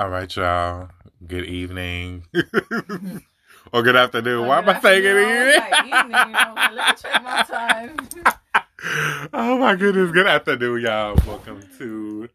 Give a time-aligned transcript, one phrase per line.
[0.00, 0.88] All right, y'all.
[1.26, 2.24] Good evening.
[3.70, 4.46] or good afternoon.
[4.46, 5.60] Why am I saying it again?
[9.34, 10.10] oh my goodness.
[10.10, 11.18] Good afternoon, y'all.
[11.26, 12.30] Welcome to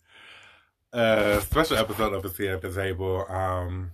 [0.93, 3.26] a special episode of A Seat at the Table.
[3.28, 3.94] Um,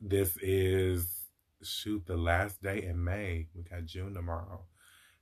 [0.00, 1.28] this is
[1.62, 3.46] shoot the last day in May.
[3.54, 4.62] We got June tomorrow.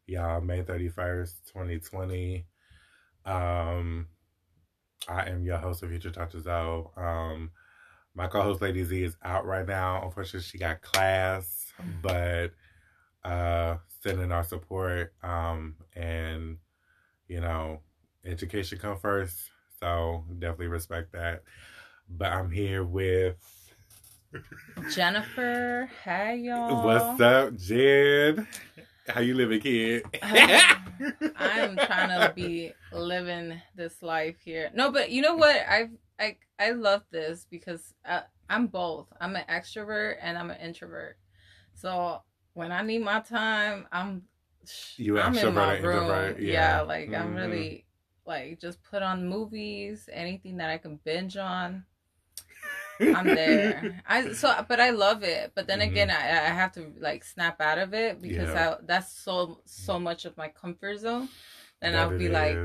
[0.07, 2.47] Y'all, May 31st, 2020.
[3.27, 4.07] Um
[5.09, 6.41] I am your host of Future Dr.
[6.41, 6.85] Zoe.
[6.97, 7.51] Um,
[8.15, 10.03] my co-host Lady Z is out right now.
[10.05, 11.73] Unfortunately, she got class,
[12.03, 12.53] but
[13.25, 15.15] uh, sending our support.
[15.23, 16.59] Um, and
[17.27, 17.81] you know,
[18.25, 19.37] education come first,
[19.81, 21.43] so definitely respect that.
[22.09, 23.37] But I'm here with
[24.93, 25.91] Jennifer.
[26.05, 26.85] Hi, y'all.
[26.85, 28.47] What's up, Jen?
[29.09, 30.05] How you living, kid?
[30.23, 34.71] I'm trying to be living this life here.
[34.75, 35.57] No, but you know what?
[35.69, 39.07] I've I I love this because I, I'm both.
[39.21, 41.17] I'm an extrovert and I'm an introvert.
[41.75, 42.23] So
[42.55, 44.23] when I need my time, I'm
[44.97, 46.37] you I'm in my room.
[46.39, 46.53] Yeah.
[46.53, 46.81] yeah.
[46.83, 47.23] like mm-hmm.
[47.23, 47.87] I'm really
[48.27, 51.85] like just put on movies, anything that I can binge on.
[53.01, 54.03] I'm there.
[54.07, 55.53] I so, but I love it.
[55.55, 55.91] But then mm-hmm.
[55.91, 58.71] again, I, I have to like snap out of it because yeah.
[58.71, 61.29] I, that's so so much of my comfort zone.
[61.81, 62.57] Then that I'll be like,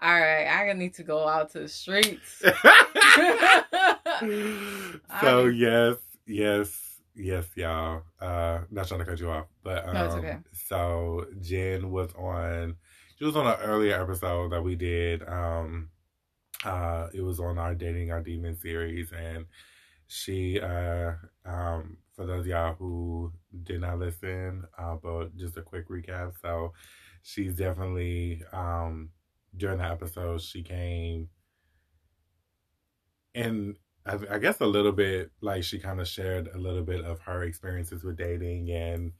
[0.00, 2.38] all right, I need to go out to the streets.
[5.20, 5.96] so yes,
[6.26, 8.02] yes, yes, y'all.
[8.20, 10.38] Uh, not trying to cut you off, but um, no, it's okay.
[10.52, 12.76] So Jen was on.
[13.18, 15.22] She was on an earlier episode that we did.
[15.28, 15.90] Um,
[16.64, 19.46] uh, it was on our Dating Our Demon series, and
[20.06, 21.12] she, uh,
[21.44, 23.32] um, for those y'all who
[23.64, 26.34] did not listen, uh, but just a quick recap.
[26.42, 26.72] So
[27.22, 29.10] she's definitely, um,
[29.56, 31.28] during the episode, she came
[33.34, 37.04] and I, I guess a little bit like she kind of shared a little bit
[37.04, 39.12] of her experiences with dating and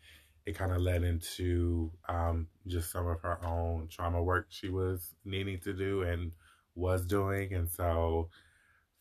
[0.45, 5.15] it kind of led into um, just some of her own trauma work she was
[5.25, 6.33] needing to do and
[6.75, 7.53] was doing.
[7.55, 8.29] And so,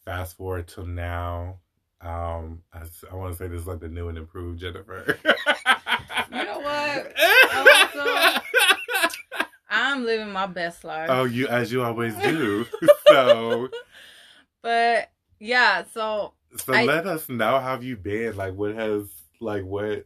[0.06, 1.60] fast forward to now,
[2.02, 5.18] um, I, I want to say this is like the new and improved Jennifer.
[6.32, 7.14] you know what?
[7.56, 8.42] Also,
[9.70, 11.10] I'm living my best life.
[11.12, 12.66] Oh, you as you always do.
[13.08, 13.70] so,
[14.62, 18.36] but yeah, so so I, let us know how you been.
[18.36, 19.08] Like, what has
[19.40, 20.06] like what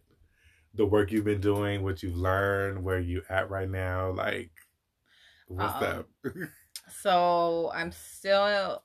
[0.73, 4.51] the work you've been doing, what you've learned, where you at right now, like
[5.47, 6.09] what's up?
[6.87, 8.81] so I'm still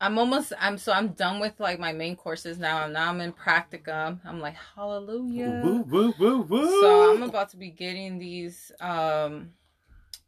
[0.00, 2.82] I'm almost I'm so I'm done with like my main courses now.
[2.82, 4.20] I'm now I'm in practicum.
[4.24, 5.62] I'm like hallelujah.
[5.64, 6.80] Woo, woo, woo, woo.
[6.80, 9.50] So I'm about to be getting these um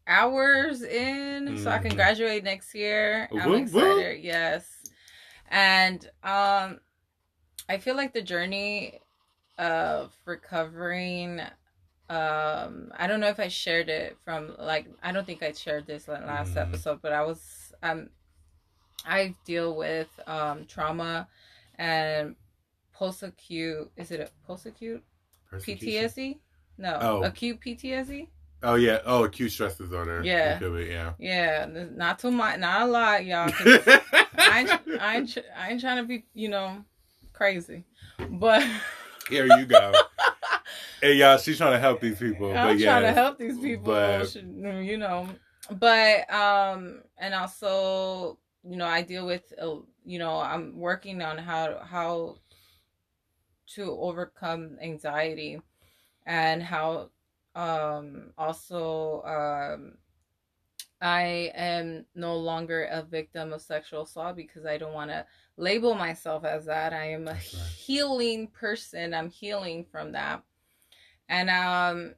[0.07, 1.63] hours in mm-hmm.
[1.63, 1.97] so I can mm-hmm.
[1.97, 3.29] graduate next year.
[3.33, 4.17] I'm woo, excited.
[4.17, 4.21] Woo.
[4.23, 4.67] Yes.
[5.51, 6.81] And um
[7.69, 9.01] I feel like the journey
[9.59, 11.41] of recovering
[12.09, 15.87] um i don't know if i shared it from like i don't think i shared
[15.87, 16.63] this last mm.
[16.63, 18.09] episode but i was um
[19.05, 21.27] i deal with um trauma
[21.79, 22.37] and
[22.93, 25.03] post acute is it a post acute
[25.55, 26.39] ptsd
[26.79, 27.23] no oh.
[27.23, 28.29] acute ptsd
[28.63, 28.99] oh yeah.
[29.05, 30.23] Oh acute stress disorder.
[30.25, 30.59] Yeah.
[30.59, 31.13] be, yeah.
[31.19, 33.51] Yeah not too much not a lot y'all
[34.39, 36.85] I, ain't, I, ain't, I ain't trying to be you know
[37.33, 37.85] crazy
[38.31, 38.67] but
[39.29, 39.93] here you go
[41.07, 42.49] hey y'all, she's trying to help these people.
[42.49, 43.93] I'm but trying to help these people.
[43.93, 44.35] But...
[44.35, 45.29] You know,
[45.79, 51.39] but um, and also, you know, I deal with, uh, you know, I'm working on
[51.39, 52.37] how how
[53.75, 55.61] to overcome anxiety,
[56.27, 57.11] and how
[57.55, 59.95] um also um
[61.01, 65.25] I am no longer a victim of sexual assault because I don't want to
[65.57, 66.93] label myself as that.
[66.93, 67.41] I am a right.
[67.41, 69.15] healing person.
[69.15, 70.43] I'm healing from that
[71.29, 72.15] and um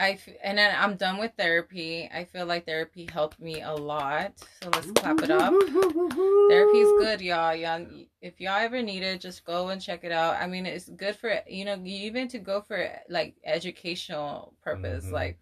[0.00, 2.08] I and then I'm done with therapy.
[2.12, 4.32] I feel like therapy helped me a lot.
[4.62, 5.52] So let's clap it up.
[5.52, 7.54] Therapy's good, y'all.
[7.54, 7.86] Y'all,
[8.22, 10.36] if y'all ever need it, just go and check it out.
[10.40, 15.04] I mean, it's good for you know even to go for like educational purpose.
[15.04, 15.14] Mm-hmm.
[15.14, 15.38] Like,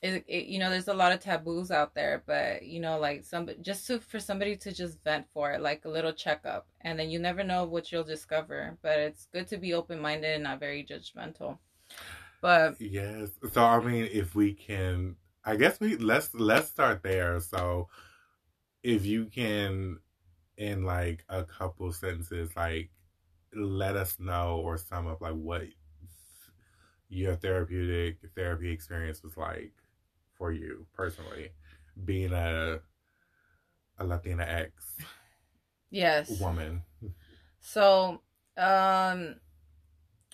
[0.00, 3.24] it, it, you know, there's a lot of taboos out there, but you know, like
[3.24, 6.98] some just to, for somebody to just vent for it, like a little checkup, and
[6.98, 8.78] then you never know what you'll discover.
[8.80, 11.58] But it's good to be open minded and not very judgmental.
[12.40, 17.40] But yes, so I mean, if we can, I guess we let's let's start there.
[17.40, 17.88] So
[18.82, 19.98] if you can,
[20.56, 22.90] in like a couple sentences, like
[23.54, 25.64] let us know or sum up like what
[27.08, 29.72] your therapeutic therapy experience was like
[30.34, 31.50] for you personally,
[32.04, 32.80] being a
[33.98, 34.96] a Latina ex.
[35.90, 36.82] yes woman.
[37.60, 38.22] So,
[38.56, 39.36] um,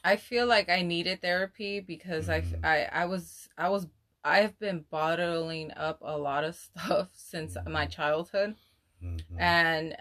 [0.04, 2.64] I feel like I needed therapy because Mhm.
[2.64, 3.86] I, I, I was, I was,
[4.24, 8.56] I've been bottling up a lot of stuff since my childhood,
[9.02, 9.22] Mhm.
[9.38, 9.96] and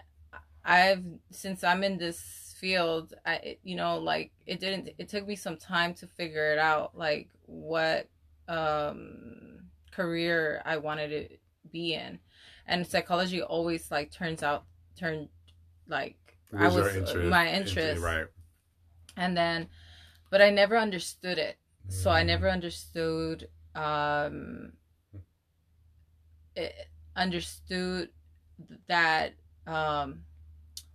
[0.64, 4.90] I've since I'm in this field, I, you know, like it didn't.
[4.98, 8.08] It took me some time to figure it out, like what
[8.48, 11.36] um career I wanted to
[11.70, 12.18] be in,
[12.66, 14.64] and psychology always like turns out
[14.96, 15.28] turned
[15.88, 16.16] like
[16.56, 18.26] I Was your was interest- my interest, interest, right?
[19.16, 19.68] and then,
[20.32, 21.58] but I never understood it.
[21.88, 24.72] So I never understood um
[26.56, 26.74] it,
[27.16, 28.10] understood
[28.88, 29.34] that
[29.66, 30.24] um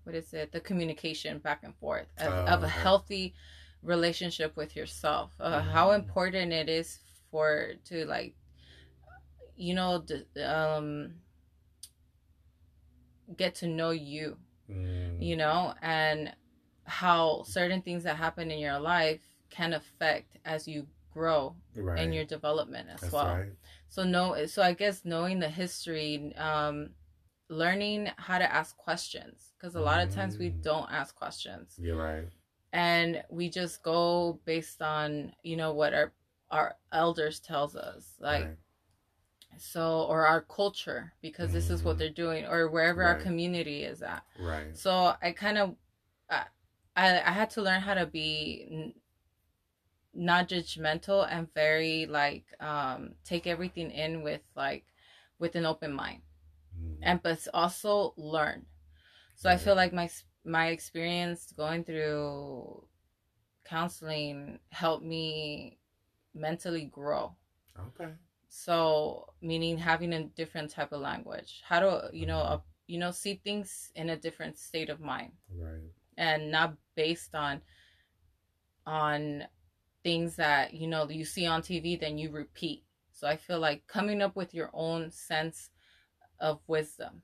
[0.03, 2.79] what is it the communication back and forth of, Oh, of a okay.
[2.81, 3.35] healthy
[3.83, 5.95] relationship with yourself uh, how Mhm.
[6.01, 6.99] important it is
[7.31, 8.35] for to like
[9.55, 11.13] you know d- um
[13.35, 14.37] get to know you
[14.69, 15.23] Mm.
[15.23, 16.35] you know, and
[16.87, 22.03] how certain things that happen in your life can affect as you grow right.
[22.03, 23.27] in your development as That's well.
[23.27, 23.53] right.
[23.89, 26.89] So no, so I guess knowing the history, um,
[27.49, 30.61] learning how to ask questions because a lot of times we Mm.
[30.61, 32.27] don't ask questions You're right.
[32.73, 36.11] and we just go based on you know what our
[36.51, 38.57] our elders tells us like right.
[39.57, 41.99] so or our culture because this is what Mhm.
[41.99, 44.75] they're doing or wherever our community is at Right.
[44.77, 45.75] so I kind of,
[46.29, 46.45] I,
[46.97, 48.93] I I had to learn how to be n-
[50.13, 54.85] not judgmental and very like um take everything in with like
[55.39, 56.21] with an open mind
[56.77, 56.99] Mm.
[57.01, 58.65] and but also learn.
[59.35, 60.09] So I feel like my
[60.45, 62.87] my experience going through
[63.65, 65.79] counseling helped me
[66.33, 67.35] mentally grow.
[67.79, 68.13] Okay.
[68.49, 72.51] So meaning having a different type of language, how to you know Mhm.
[72.51, 75.91] uh, you know see things in a different state of mind Right.
[76.17, 77.61] And not based on
[78.85, 79.43] on
[80.03, 82.83] things that you know you see on TV then you repeat.
[83.11, 85.69] So I feel like coming up with your own sense
[86.39, 87.21] of wisdom.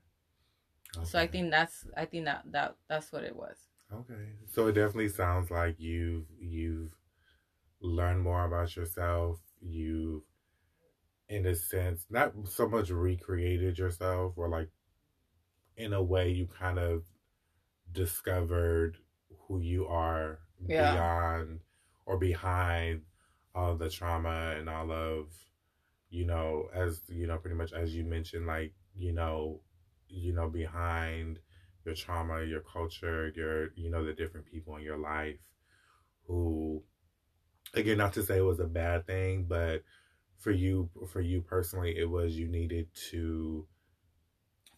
[1.02, 3.56] So I think that's I think that that that's what it was.
[3.92, 4.28] Okay.
[4.52, 6.94] So it definitely sounds like you've you've
[7.80, 9.38] learned more about yourself.
[9.60, 10.22] You've
[11.28, 14.68] in a sense not so much recreated yourself or like
[15.76, 17.02] in a way you kind of
[17.94, 18.98] discovered
[19.48, 20.92] who you are Yeah.
[20.92, 21.60] beyond
[22.06, 23.02] or behind
[23.54, 25.28] all the trauma and all of
[26.10, 29.60] you know as you know pretty much as you mentioned like you know
[30.08, 31.40] you know behind
[31.84, 35.38] your trauma your culture your you know the different people in your life
[36.26, 36.82] who
[37.74, 39.82] again not to say it was a bad thing but
[40.38, 43.66] for you for you personally it was you needed to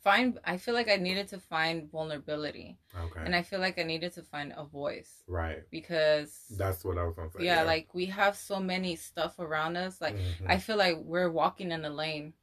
[0.06, 3.82] Find I feel like I needed to find vulnerability okay and I feel like I
[3.82, 7.92] needed to find a voice right because that's what i was gonna say yeah, like
[7.92, 10.46] we have so many stuff around us like Mhm.
[10.46, 12.34] I feel like we're walking in a lane.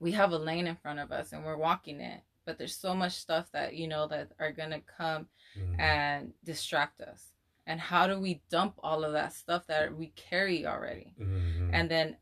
[0.00, 2.94] We have a lane in front of us and we're walking it, but there's so
[2.94, 5.28] much stuff that you know that are gonna come
[5.58, 5.78] Mhm.
[5.78, 7.34] and distract us.
[7.66, 11.14] And how do we dump all of that stuff that we carry already?
[11.18, 11.70] Mhm.
[11.74, 12.16] And then,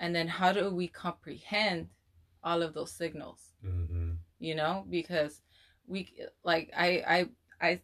[0.00, 1.90] and then how do we comprehend
[2.46, 3.52] all of those signals?
[3.64, 4.18] Mhm.
[4.38, 5.42] You know, because
[5.86, 6.00] we
[6.44, 7.28] like I I
[7.68, 7.80] I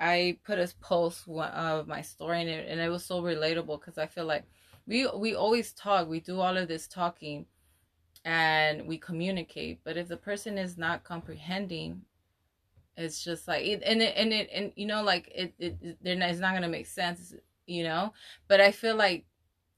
[0.00, 3.98] I put a post of my story and it, and it was so relatable because
[3.98, 4.44] I feel like
[4.86, 7.46] we we always talk, we do all of this talking,
[8.24, 9.80] and we communicate.
[9.84, 12.02] But if the person is not comprehending,
[12.96, 15.98] it's just like it, and it and it and you know like it, it, it
[16.02, 17.34] they're not, it's not gonna make sense,
[17.66, 18.12] you know.
[18.48, 19.24] But I feel like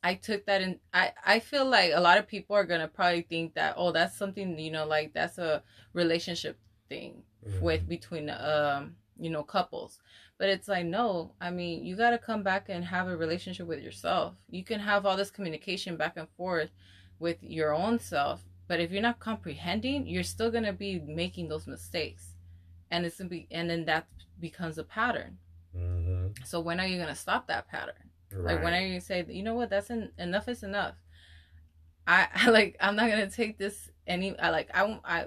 [0.05, 0.79] I took that in.
[0.93, 4.17] I I feel like a lot of people are gonna probably think that oh that's
[4.17, 5.63] something you know like that's a
[5.95, 6.59] relationship
[6.91, 7.23] thing
[7.63, 9.99] with between um you know couples.
[10.39, 13.67] But it's like no i mean you got to come back and have a relationship
[13.67, 14.35] with yourself.
[14.51, 16.71] You can have all this communication back and forth
[17.19, 21.49] with your own self but if you're not comprehending you're still going to be making
[21.49, 22.35] those mistakes.
[22.91, 24.07] And it's gonna be and then that
[24.41, 25.39] becomes a pattern.
[25.75, 26.47] Mhm.
[26.47, 28.55] so when are you going to stop that pattern right.
[28.55, 30.95] like when you say you know what that's en- enough is enough
[32.07, 35.27] I, I like i'm not going to take this any i like i i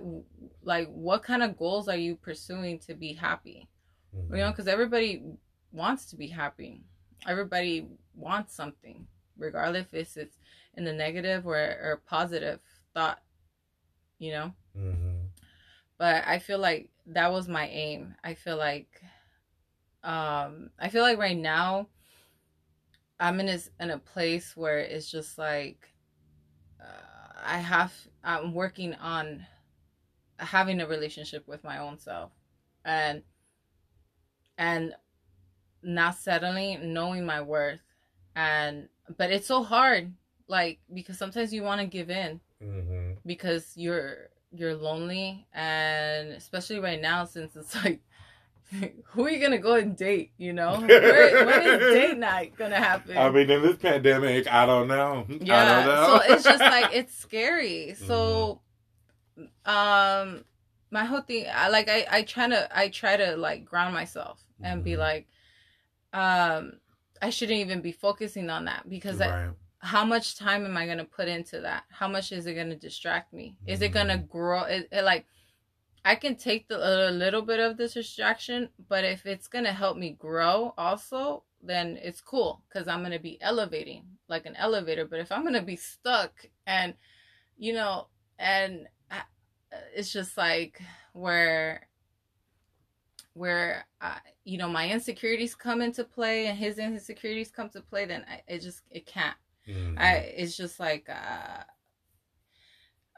[0.61, 3.67] like what kind of goals are you pursuing to be happy
[4.15, 4.31] Mhm.
[4.31, 5.21] you know because everybody
[5.71, 6.83] wants to be happy
[7.27, 9.05] everybody wants something
[9.37, 10.37] regardless if it's
[10.75, 12.59] in the negative or, or positive
[12.93, 13.19] thought
[14.19, 15.27] you know Mhm.
[15.97, 19.01] but i feel like that was my aim i feel like
[20.03, 21.87] um i feel like right now
[23.19, 25.89] i'm in this in a place where it's just like
[26.81, 27.93] uh, i have
[28.23, 29.45] i'm working on
[30.39, 32.31] having a relationship with my own self.
[32.85, 33.23] And
[34.57, 34.93] and
[35.83, 37.81] not settling knowing my worth.
[38.35, 40.13] And but it's so hard
[40.47, 43.13] like because sometimes you want to give in mm-hmm.
[43.25, 45.47] because you're you're lonely.
[45.53, 48.01] And especially right now since it's like
[49.05, 50.31] who are you gonna go and date?
[50.37, 53.17] You know, Where, when is date night gonna happen?
[53.17, 55.25] I mean, in this pandemic, I don't know.
[55.41, 56.19] Yeah, don't know.
[56.19, 57.95] so it's just like it's scary.
[57.95, 58.61] So,
[59.39, 59.69] mm-hmm.
[59.69, 60.43] um,
[60.91, 64.41] my whole thing, I like, I I try to I try to like ground myself
[64.61, 64.83] and mm-hmm.
[64.83, 65.27] be like,
[66.13, 66.73] um,
[67.21, 69.29] I shouldn't even be focusing on that because right.
[69.29, 71.83] I, how much time am I going to put into that?
[71.89, 73.55] How much is it going to distract me?
[73.65, 74.27] Is it going to mm.
[74.27, 74.63] grow?
[74.63, 75.25] It, it, like,
[76.07, 79.73] I can take the, a little bit of this distraction, but if it's going to
[79.73, 84.55] help me grow also, then it's cool because I'm going to be elevating like an
[84.55, 85.03] elevator.
[85.03, 86.93] But if I'm going to be stuck and,
[87.57, 88.07] you know,
[88.39, 89.23] and I,
[89.93, 91.89] it's just like where
[93.33, 98.05] where I, you know my insecurities come into play and his insecurities come to play
[98.05, 99.35] then I, it just it can't
[99.67, 99.95] mm-hmm.
[99.99, 101.63] i it's just like uh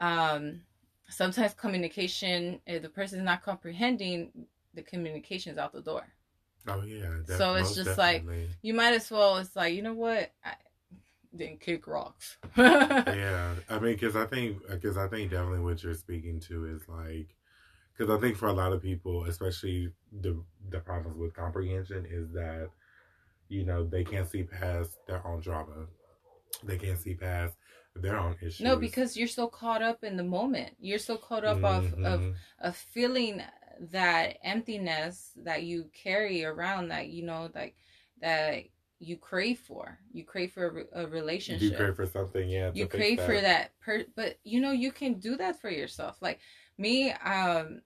[0.04, 0.60] um
[1.10, 4.30] sometimes communication if the person is not comprehending
[4.74, 6.06] the communication is out the door.
[6.68, 8.40] Oh yeah so it's just definitely.
[8.40, 10.30] like you might as well it's like you know what?
[10.44, 10.54] I,
[11.32, 12.38] then kick rocks.
[12.56, 16.82] Yeah i mean because i think because i think definitely what you're speaking to is
[16.88, 17.36] like
[18.00, 22.30] because I think for a lot of people, especially the the problems with comprehension, is
[22.32, 22.70] that
[23.48, 25.86] you know they can't see past their own drama,
[26.64, 27.56] they can't see past
[27.96, 28.60] their own issues.
[28.60, 30.74] No, because you're so caught up in the moment.
[30.80, 32.04] You're so caught up mm-hmm.
[32.04, 33.42] of of of feeling
[33.92, 37.76] that emptiness that you carry around that you know like
[38.20, 38.64] that
[38.98, 39.98] you crave for.
[40.12, 41.72] You crave for a, a relationship.
[41.72, 42.70] You crave for something, yeah.
[42.74, 43.26] You crave that.
[43.26, 46.18] for that, per- but you know you can do that for yourself.
[46.20, 46.38] Like
[46.78, 47.80] me, um,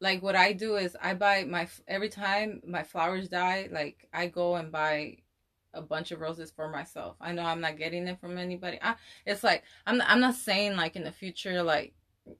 [0.00, 4.26] like what I do is I buy my every time my flowers die, like I
[4.26, 5.18] go and buy
[5.74, 7.16] a bunch of roses for myself.
[7.20, 8.78] I know I'm not getting it from anybody.
[8.82, 8.94] I,
[9.26, 11.94] it's like I'm I'm not saying like in the future like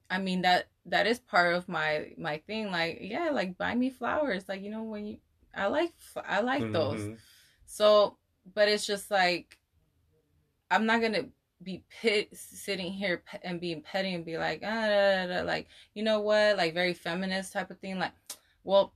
[0.09, 3.89] I mean that that is part of my my thing like yeah like buy me
[3.89, 5.17] flowers like you know when you
[5.55, 5.93] I like
[6.27, 6.73] I like mm-hmm.
[6.73, 7.17] those.
[7.65, 8.17] So
[8.53, 9.57] but it's just like
[10.71, 11.27] I'm not going to
[11.61, 15.67] be pit sitting here and being petty and be like ah, da, da, da, like
[15.93, 18.13] you know what like very feminist type of thing like
[18.63, 18.93] well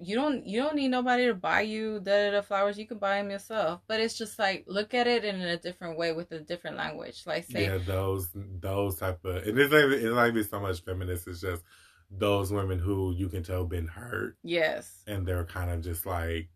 [0.00, 2.78] you don't you don't need nobody to buy you the, the flowers.
[2.78, 3.80] You can buy them yourself.
[3.86, 7.24] But it's just like look at it in a different way with a different language.
[7.26, 10.84] Like say yeah those those type of and it's like it's like be so much
[10.84, 11.26] feminist.
[11.26, 11.64] It's just
[12.10, 14.36] those women who you can tell been hurt.
[14.44, 15.02] Yes.
[15.06, 16.48] And they're kind of just like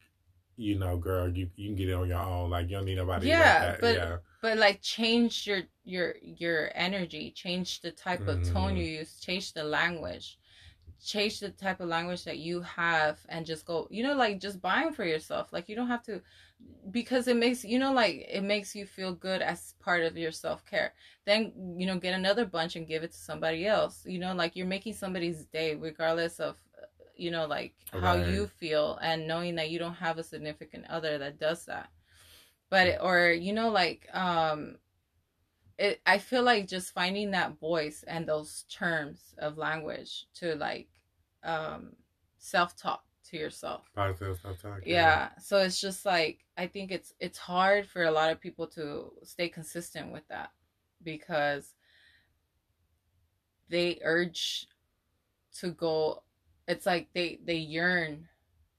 [0.58, 2.50] you know, girl, you you can get it on your own.
[2.50, 3.28] Like you don't need nobody.
[3.28, 4.16] Yeah, like but yeah.
[4.42, 8.52] but like change your your your energy, change the type of mm-hmm.
[8.52, 10.38] tone you use, change the language,
[11.05, 13.88] change the type of language that you have, and just go.
[13.90, 15.52] You know, like just buying for yourself.
[15.52, 16.21] Like you don't have to,
[16.90, 20.33] because it makes you know like it makes you feel good as part of your
[20.33, 20.95] self care.
[21.26, 24.05] Then you know get another bunch and give it to somebody else.
[24.07, 26.57] You know, like you're making somebody's day, regardless of
[27.19, 28.02] you know like right.
[28.02, 31.90] how you feel and knowing that you don't have a significant other that does that
[32.71, 34.76] but or you know like um
[35.78, 40.88] it i feel like just finding that voice and those terms of language to like
[41.44, 41.92] um
[42.38, 44.94] self-talk to yourself positive self-talk yeah.
[44.94, 48.66] yeah so it's just like i think it's it's hard for a lot of people
[48.66, 50.50] to stay consistent with that
[51.02, 51.75] because
[53.68, 54.66] they urge
[55.52, 56.23] to go
[56.66, 58.26] it's like they they yearn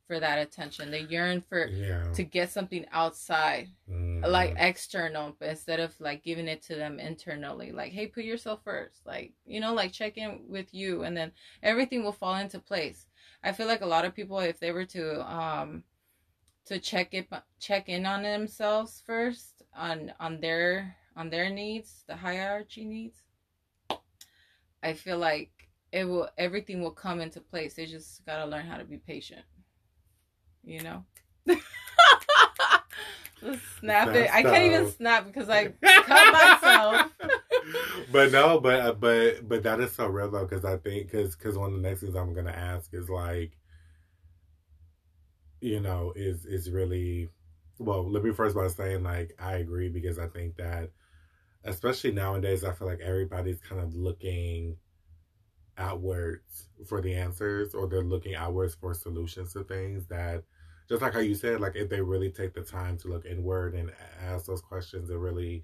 [0.09, 0.89] for that attention.
[0.89, 2.11] They yearn for yeah.
[2.13, 4.27] to get something outside, mm.
[4.27, 7.71] like external, but instead of like giving it to them internally.
[7.71, 9.05] Like, hey, put yourself first.
[9.05, 13.05] Like, you know, like check in with you, and then everything will fall into place.
[13.43, 15.83] I feel like a lot of people, if they were to um
[16.65, 17.27] to check it
[17.59, 23.21] check in on themselves first on on their on their needs, the hierarchy needs.
[24.81, 25.51] I feel like
[25.91, 27.75] it will everything will come into place.
[27.75, 29.45] They just gotta learn how to be patient.
[30.69, 31.03] You know?
[33.79, 34.29] snap it.
[34.31, 37.11] I can't even snap because I cut myself.
[38.11, 41.35] but no, but uh, but but that is so real though because I think because
[41.35, 43.57] because one of the next things I'm gonna ask is like,
[45.59, 47.29] you know, is is really
[47.79, 48.07] well.
[48.07, 50.91] Let me first by saying like I agree because I think that
[51.63, 54.77] especially nowadays I feel like everybody's kind of looking
[55.79, 60.43] outwards for the answers or they're looking outwards for solutions to things that
[60.89, 63.75] just like how you said like if they really take the time to look inward
[63.75, 63.91] and
[64.21, 65.63] ask those questions and really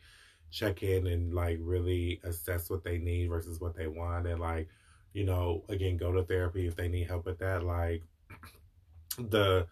[0.52, 4.70] check in and like really assess what they need versus what they want and like
[5.16, 7.64] you know, again, go to therapy if they need help with that.
[7.64, 8.04] Like
[9.18, 9.66] the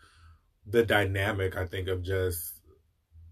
[0.65, 2.53] the dynamic, I think, of just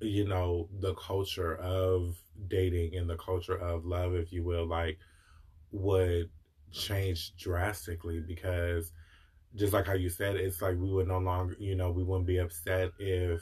[0.01, 2.17] you know the culture of
[2.49, 4.99] dating and the culture of love, if you will, like
[5.71, 6.29] would
[6.73, 8.91] change drastically because
[9.55, 12.27] just like how you said, it's like we would no longer, you know, we wouldn't
[12.27, 13.41] be upset if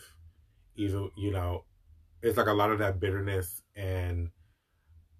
[0.75, 1.65] even, you know,
[2.21, 4.29] it's like a lot of that bitterness and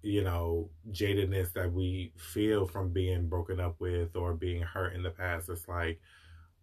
[0.02, 5.02] you know jadedness that we feel from being broken up with or being hurt in
[5.02, 6.00] the past it's like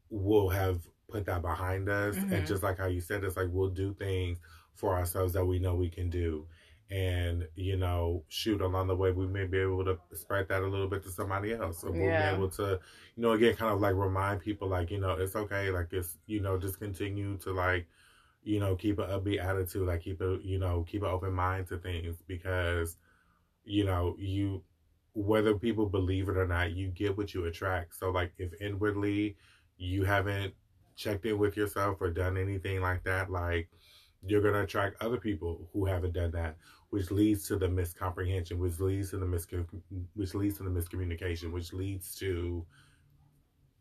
[0.09, 0.79] we'll have
[1.09, 2.33] put that behind us mm-hmm.
[2.33, 4.39] and just like how you said it's like we'll do things
[4.73, 6.45] for ourselves that we know we can do
[6.89, 10.67] and you know shoot along the way we may be able to spread that a
[10.67, 12.31] little bit to somebody else or we'll yeah.
[12.31, 12.79] be able to
[13.15, 16.17] you know again kind of like remind people like you know it's okay like it's
[16.27, 17.85] you know just continue to like
[18.43, 21.67] you know keep an upbeat attitude like keep a you know keep an open mind
[21.67, 22.95] to things because
[23.67, 24.63] you know, you
[25.13, 27.95] whether people believe it or not, you get what you attract.
[27.95, 29.35] So like if inwardly
[29.77, 30.53] you haven't
[30.95, 33.69] checked in with yourself or done anything like that, like
[34.25, 36.55] you're gonna attract other people who haven't done that,
[36.89, 39.47] which leads to the miscomprehension, which leads to the mis
[40.15, 42.65] which leads to the miscommunication, which leads to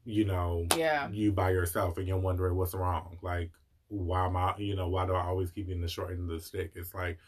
[0.04, 3.18] you know yeah you by yourself and you're wondering what's wrong.
[3.22, 3.50] Like
[3.88, 6.38] why am I you know, why do I always keep getting the short end of
[6.38, 6.72] the stick?
[6.74, 7.18] It's like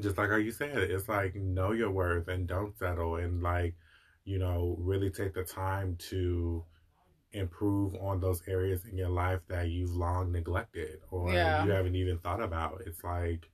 [0.00, 3.74] just like how you said, it's like know your worth and don't settle and like,
[4.24, 6.64] you know, really take the time to
[7.32, 11.64] improve on those areas in your life that you've long neglected or yeah.
[11.64, 12.82] you haven't even thought about.
[12.86, 13.48] It's like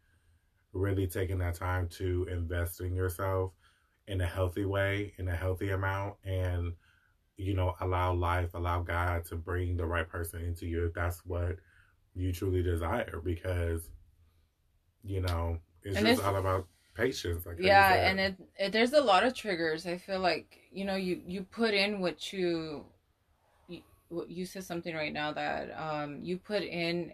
[0.72, 3.52] really taking that time to invest in yourself
[4.08, 6.72] in a healthy way, in a healthy amount, and
[7.36, 11.24] you know, allow life, allow God to bring the right person into you if that's
[11.24, 11.56] what
[12.14, 13.88] you truly desire because
[15.02, 17.46] you know it's and just it's, all about patience.
[17.46, 19.86] Like yeah, and it, it, there's a lot of triggers.
[19.86, 22.84] I feel like you know you you put in what you
[23.68, 23.82] you,
[24.28, 27.12] you said something right now that um you put in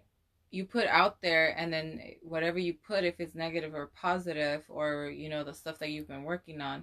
[0.51, 5.07] you put out there and then whatever you put if it's negative or positive or
[5.07, 6.83] you know the stuff that you've been working on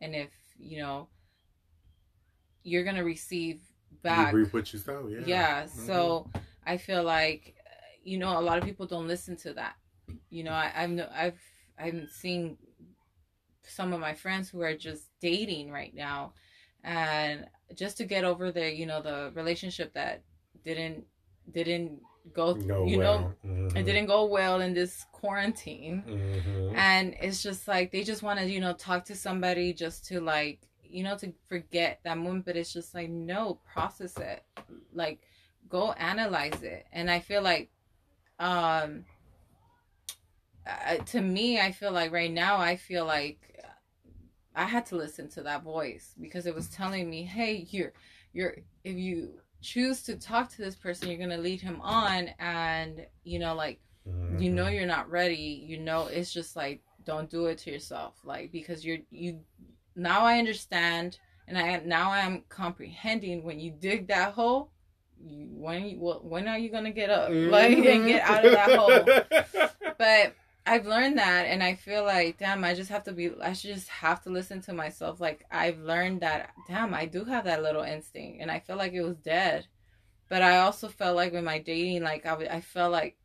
[0.00, 1.08] and if you know
[2.62, 3.60] you're gonna receive
[4.02, 5.86] back you reap what you sow yeah yeah mm-hmm.
[5.86, 6.30] so
[6.66, 7.54] i feel like
[8.02, 9.76] you know a lot of people don't listen to that
[10.30, 11.40] you know, I, I've I've
[11.78, 12.56] I've seen
[13.62, 16.32] some of my friends who are just dating right now,
[16.84, 20.22] and just to get over the you know the relationship that
[20.64, 21.04] didn't
[21.52, 22.00] didn't
[22.32, 23.18] go, go you well.
[23.18, 23.76] know mm-hmm.
[23.76, 26.76] it didn't go well in this quarantine mm-hmm.
[26.76, 30.20] and it's just like they just want to you know talk to somebody just to
[30.20, 34.42] like you know to forget that moment but it's just like no process it
[34.92, 35.20] like
[35.68, 37.70] go analyze it and i feel like
[38.38, 39.04] um
[40.66, 43.62] uh, to me, I feel like right now, I feel like
[44.54, 47.92] I had to listen to that voice because it was telling me, "Hey, you're,
[48.32, 53.04] you're, if you choose to talk to this person, you're gonna lead him on, and
[53.24, 54.38] you know, like, mm-hmm.
[54.40, 54.74] you know, mm-hmm.
[54.74, 55.64] you're not ready.
[55.66, 59.40] You know, it's just like, don't do it to yourself, like, because you're, you.
[59.96, 64.70] Now I understand, and I now I'm comprehending when you dig that hole.
[65.18, 67.50] You, when you, well, when are you gonna get up, mm-hmm.
[67.50, 69.68] like, and get out of that hole?
[69.98, 70.34] but
[70.66, 73.72] I've learned that and I feel like damn I just have to be I should
[73.72, 75.20] just have to listen to myself.
[75.20, 78.92] Like I've learned that damn I do have that little instinct and I feel like
[78.92, 79.66] it was dead.
[80.28, 83.16] But I also felt like with my dating like I, I felt like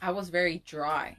[0.00, 1.16] I was very dry.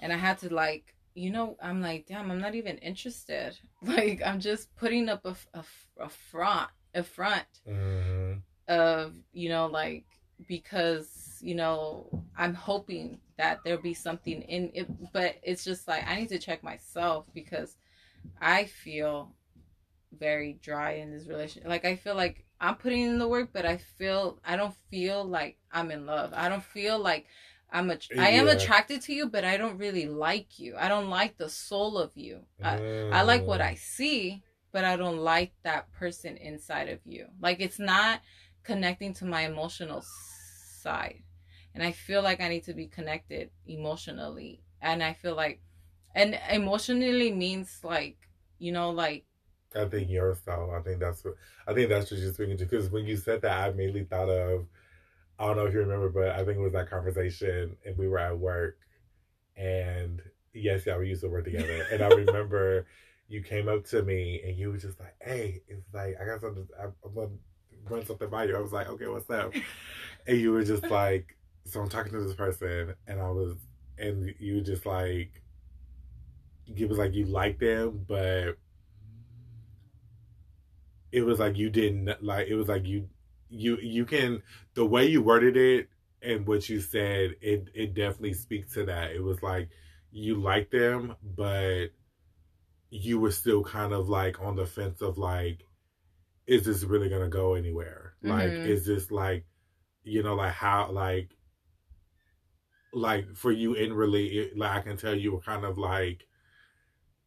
[0.00, 3.58] And I had to like you know I'm like damn I'm not even interested.
[3.82, 5.64] Like I'm just putting up a, a,
[5.98, 8.38] a front a front mm-hmm.
[8.68, 10.06] of you know like
[10.48, 16.06] because you know I'm hoping that there'll be something in it but it's just like
[16.08, 17.76] i need to check myself because
[18.40, 19.34] i feel
[20.18, 21.68] very dry in this relationship.
[21.68, 25.24] Like i feel like i'm putting in the work but i feel i don't feel
[25.24, 26.32] like i'm in love.
[26.34, 27.26] I don't feel like
[27.72, 28.22] i'm a yeah.
[28.22, 30.76] i am attracted to you but i don't really like you.
[30.78, 32.40] I don't like the soul of you.
[32.62, 33.12] Mm.
[33.12, 34.42] I, I like what i see
[34.72, 37.26] but i don't like that person inside of you.
[37.40, 38.20] Like it's not
[38.62, 40.02] connecting to my emotional
[40.80, 41.22] side
[41.74, 44.62] and I feel like I need to be connected emotionally.
[44.80, 45.60] And I feel like,
[46.14, 48.16] and emotionally means like,
[48.58, 49.24] you know, like.
[49.74, 50.70] I think yourself.
[50.72, 51.34] I think that's what
[51.66, 52.64] I think that's what you're speaking to.
[52.64, 54.66] Because when you said that, I mainly thought of.
[55.36, 58.06] I don't know if you remember, but I think it was that conversation, and we
[58.06, 58.78] were at work,
[59.56, 62.86] and yes, yeah, we used to work together, and I remember
[63.28, 66.40] you came up to me and you were just like, "Hey, it's like I got
[66.40, 66.68] something.
[66.80, 67.30] I'm gonna
[67.88, 69.52] run something by you." I was like, "Okay, what's up?"
[70.26, 73.56] and you were just like, so I'm talking to this person, and I was,
[73.98, 75.42] and you just like,
[76.66, 78.58] it was like you like them, but
[81.14, 83.08] it was like you didn't like it was like you
[83.48, 84.42] you you can
[84.74, 85.88] the way you worded it
[86.22, 89.68] and what you said it it definitely speaks to that it was like
[90.10, 91.86] you like them but
[92.90, 95.64] you were still kind of like on the fence of like
[96.48, 98.32] is this really gonna go anywhere mm-hmm.
[98.32, 99.44] like is this like
[100.02, 101.30] you know like how like
[102.94, 106.26] like for you in really like i can tell you were kind of like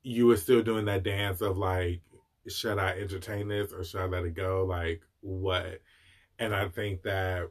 [0.04, 2.02] you were still doing that dance of like
[2.48, 4.66] should I entertain this or should I let it go?
[4.66, 5.82] Like what?
[6.40, 7.50] And I think that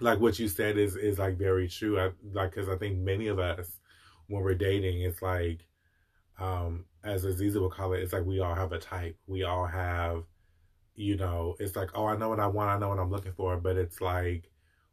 [0.00, 1.98] like what you said is is like very true.
[1.98, 3.78] I like because I think many of us
[4.28, 5.60] when we're dating, it's like
[6.38, 9.16] um as Aziza would call it, it's like we all have a type.
[9.26, 10.24] We all have,
[10.94, 13.32] you know, it's like, oh, I know what I want, I know what I'm looking
[13.32, 14.50] for, but it's like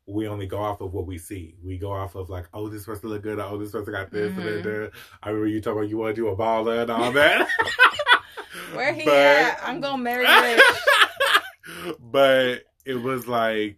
[0.07, 1.55] we only go off of what we see.
[1.61, 3.39] We go off of like, oh, this person look good.
[3.39, 4.31] Oh, this person got this.
[4.31, 4.97] Mm-hmm.
[5.21, 7.47] I remember you talking about you want to do a baller and all that.
[8.73, 9.59] Where he but, at?
[9.63, 11.95] I'm gonna marry Rich.
[11.99, 13.77] but it was like,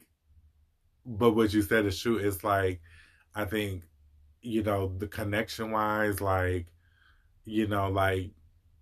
[1.05, 2.17] but what you said is true.
[2.17, 2.79] It's like,
[3.33, 3.83] I think,
[4.41, 6.67] you know, the connection wise, like,
[7.45, 8.29] you know, like,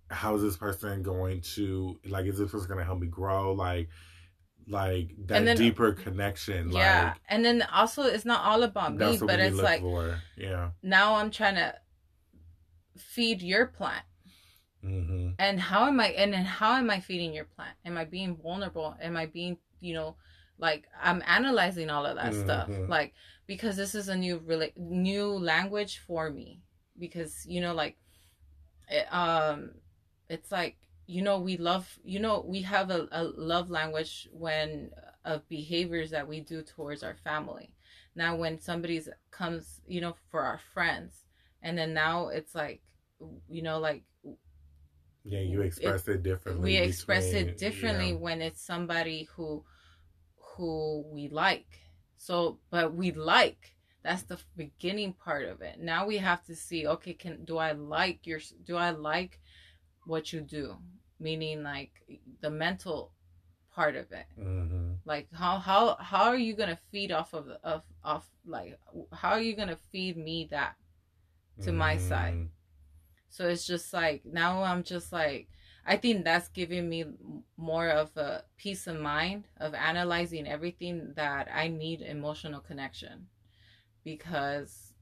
[0.10, 3.54] how is this person going to, like, is this person going to help me grow?
[3.54, 3.90] Like,
[4.68, 6.72] like that then, deeper connection.
[6.72, 10.20] Yeah, like, and then also it's not all about me, but it's like, for.
[10.36, 10.72] yeah.
[10.84, 11.76] Now I'm trying to
[12.98, 14.04] feed your plant.
[14.84, 15.30] Mm-hmm.
[15.40, 16.08] And how am I?
[16.10, 17.76] And then how am I feeding your plant?
[17.86, 18.96] Am I being vulnerable?
[19.02, 20.16] Am I being, you know,
[20.60, 22.44] like I'm analyzing all of that mm-hmm.
[22.44, 23.14] stuff, like
[23.48, 26.62] because this is a new really new language for me.
[27.00, 27.98] Because you know, like,
[28.90, 29.72] it, um,
[30.30, 30.78] it's like
[31.08, 35.48] you know we love you know we have a, a love language when uh, of
[35.50, 37.74] behaviors that we do towards our family.
[38.16, 41.26] Now, when somebody's comes, you know, for our friends,
[41.62, 42.82] and then now it's like,
[43.50, 44.04] you know, like
[45.24, 46.64] yeah, you express it, it differently.
[46.64, 48.16] We express it differently yeah.
[48.18, 49.64] when it's somebody who
[50.38, 51.82] who we like.
[52.18, 55.80] So, but we like that's the beginning part of it.
[55.80, 59.42] Now we have to see, okay, can do I like your do I like
[60.08, 60.78] what you do?
[61.20, 61.92] Meaning like
[62.42, 63.12] the mental
[63.74, 64.26] part of it.
[64.40, 64.94] Mm-hmm.
[65.06, 68.80] Like how how how are you gonna feed off of of off like
[69.14, 70.76] how are you gonna feed me that
[71.62, 71.78] to mm-hmm.
[71.78, 72.50] my side?
[73.30, 75.50] So it's just like now I'm just like
[75.86, 77.06] I think that's giving me
[77.56, 83.28] more of a peace of mind of analyzing everything that I need emotional connection
[84.04, 84.94] because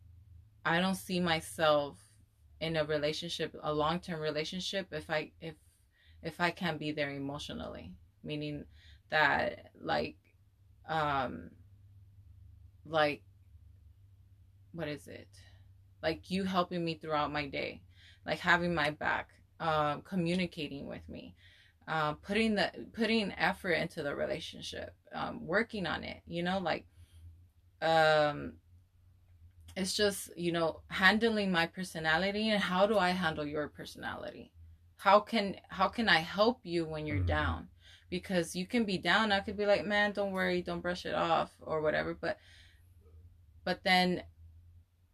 [0.65, 1.97] I don't see myself
[2.65, 5.55] in a relationship, a long-term relationship if I if
[6.23, 8.65] if I can't be there emotionally, meaning
[9.09, 10.17] that like
[10.89, 11.51] um
[12.85, 13.23] like
[14.73, 15.29] what is it?
[16.03, 17.81] Like you helping me throughout my day
[18.25, 21.35] like having my back, uh, communicating with me,
[21.87, 26.21] uh, putting the putting effort into the relationship, um, working on it.
[26.25, 26.85] You know, like
[27.81, 28.53] um,
[29.75, 34.51] it's just you know handling my personality and how do I handle your personality?
[34.97, 37.27] How can how can I help you when you're mm-hmm.
[37.27, 37.67] down?
[38.09, 41.13] Because you can be down, I could be like, man, don't worry, don't brush it
[41.13, 42.13] off or whatever.
[42.13, 42.37] But
[43.63, 44.23] but then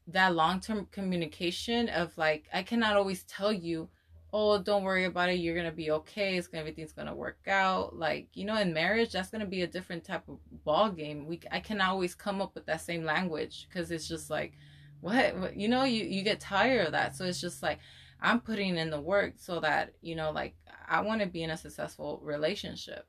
[0.08, 3.88] that long-term communication of like i cannot always tell you
[4.34, 7.96] oh don't worry about it you're gonna be okay it's gonna everything's gonna work out.
[7.96, 11.42] Like you know in marriage that's gonna be a different type of ball game we
[11.52, 14.54] i can always come up with that same language because it's just like
[15.02, 17.16] what, what you know you you get tired of that.
[17.16, 17.80] So it's just like
[18.22, 20.56] i'm putting in the work so that you know like
[20.88, 23.06] i want to be in a successful relationship.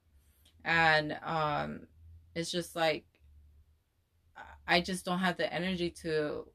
[0.65, 1.87] And um
[2.35, 3.05] it's just like
[4.67, 6.47] i just don't have the energy to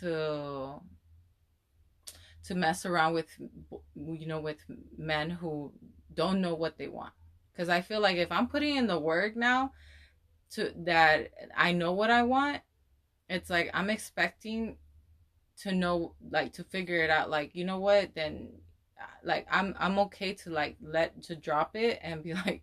[0.00, 0.80] to
[2.46, 3.28] to mess around with
[3.94, 4.58] you know with
[4.96, 5.72] men who
[6.14, 7.12] don't know what they want
[7.52, 9.72] because i feel like if i'm putting in the work now
[10.50, 12.60] to that i know what i want
[13.28, 14.76] it's like i'm expecting
[15.56, 18.48] to know like to figure it out like you know what then
[19.00, 22.62] uh, like i'm i'm okay to like let to drop it and be like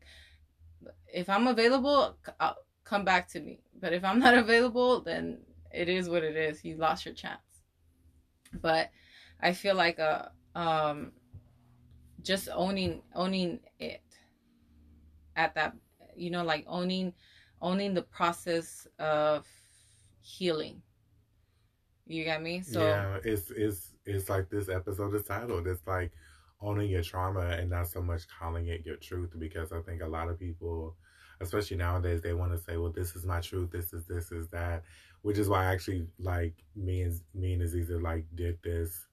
[1.13, 5.39] if i'm available I'll uh, come back to me but if i'm not available then
[5.73, 6.63] it is what it is.
[6.63, 7.41] You lost your chance.
[8.61, 8.91] But
[9.43, 11.13] I feel like a uh, um
[12.23, 14.03] just owning owning it
[15.36, 15.75] at that
[16.15, 17.13] you know like owning
[17.62, 19.47] owning the process of
[20.21, 20.82] healing.
[22.08, 22.62] You got me?
[22.62, 25.67] So Yeah, it's it's it's like this episode is titled.
[25.67, 26.12] It's like
[26.62, 30.08] owning your trauma and not so much calling it your truth because I think a
[30.08, 30.95] lot of people
[31.41, 34.47] especially nowadays they want to say well this is my truth this is this is
[34.49, 34.84] that
[35.23, 39.08] which is why I actually like me and me and Aziza like did this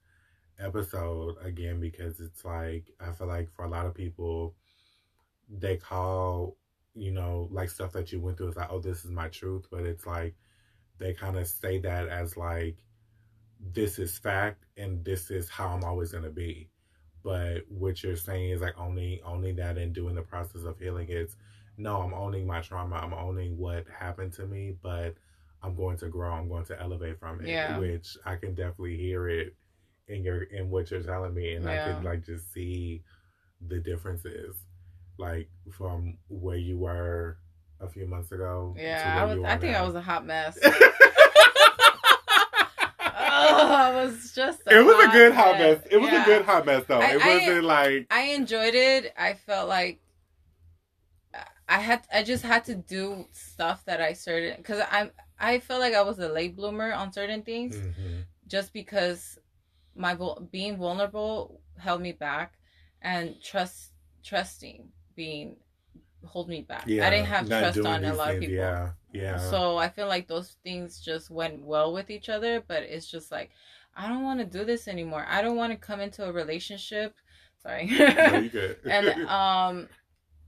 [0.61, 4.55] episode again because it's like I feel like for a lot of people
[5.49, 6.57] they call
[6.95, 9.65] you know like stuff that you went through is like oh this is my truth
[9.71, 10.35] but it's like
[10.97, 12.77] they kind of say that as like
[13.73, 16.69] this is fact and this is how i'm always going to be
[17.23, 21.07] but what you're saying is like owning owning that and doing the process of healing
[21.09, 21.35] is
[21.77, 25.15] no i'm owning my trauma i'm owning what happened to me but
[25.63, 27.77] i'm going to grow i'm going to elevate from it Yeah.
[27.77, 29.55] which i can definitely hear it
[30.11, 31.93] in your in what you're telling me and i Yeah.
[31.95, 33.01] could like just see
[33.67, 34.55] the differences
[35.17, 37.37] like from where you were
[37.79, 39.43] a few months ago to Yeah, I was.
[39.43, 40.57] I think I was a hot mess.
[40.63, 40.67] oh,
[42.99, 44.61] I was just.
[44.67, 45.79] it was a good hot mess.
[45.89, 46.21] It was Yeah.
[46.23, 46.99] a good hot mess though.
[46.99, 49.13] I- it wasn't like I enjoyed it.
[49.17, 49.99] I felt like
[51.67, 52.05] I had.
[52.13, 55.11] I just had to do stuff that I certain because I'm.
[55.39, 58.25] I felt like I was a late bloomer on certain things, Mhm.
[58.47, 59.39] just because
[59.95, 60.17] my
[60.51, 62.53] being vulnerable held me back,
[63.01, 63.91] and trust
[64.23, 65.55] trusting being
[66.25, 66.83] hold me back.
[66.87, 67.07] yeah.
[67.07, 68.55] I didn't have trust on a lot of people.
[68.55, 69.37] Yeah, yeah.
[69.37, 73.31] So I feel like those things just went well with each other, but it's just
[73.31, 73.51] like
[73.95, 75.25] I don't want to do this anymore.
[75.27, 77.13] I don't want to come into a relationship.
[77.61, 77.87] Sorry.
[77.87, 78.49] no,
[78.85, 79.87] and um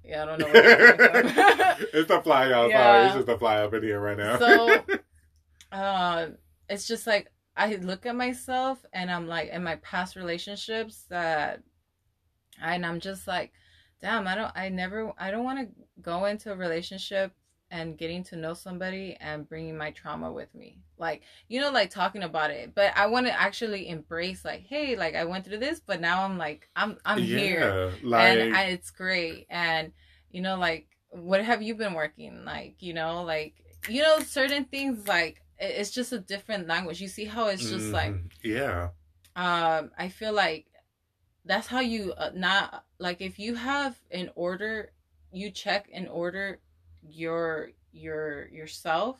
[0.03, 1.87] yeah, I don't know where that's coming from.
[1.93, 2.69] it's a fly outside.
[2.69, 3.05] Yeah.
[3.05, 4.37] It's just a fly up in here right now.
[4.37, 4.83] So
[5.71, 6.27] uh,
[6.69, 11.61] it's just like I look at myself and I'm like in my past relationships that
[12.61, 13.51] and I'm just like
[14.01, 17.31] damn, I don't I never I don't want to go into a relationship
[17.71, 20.77] and getting to know somebody and bringing my trauma with me.
[20.99, 24.95] Like, you know like talking about it, but I want to actually embrace like, hey,
[24.95, 27.91] like I went through this, but now I'm like I'm I'm yeah, here.
[28.03, 29.47] Like and I, it's great.
[29.49, 29.91] And
[30.31, 32.43] you know like what have you been working?
[32.45, 33.53] Like you know like
[33.89, 37.01] you know certain things like it's just a different language.
[37.01, 38.89] You see how it's just like mhm, yeah,
[39.35, 40.67] um i feel like
[41.45, 44.91] that's how you uh, not like if you have an order
[45.31, 46.59] you check and order
[47.01, 49.17] your your yourself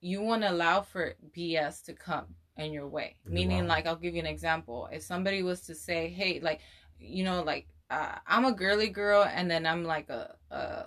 [0.00, 3.16] you want to allow for bs to come in your way.
[3.26, 3.68] Meaning Wow.
[3.68, 4.88] like i'll give you an example.
[4.92, 6.60] If somebody was to say hey like
[6.98, 10.84] you know like uh, i'm a girly girl and then i'm like a, a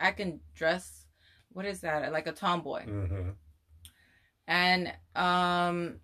[0.00, 1.06] i can dress
[1.50, 2.12] what is that?
[2.12, 2.84] Like a tomboy.
[2.84, 3.30] Hmm
[4.48, 6.00] and um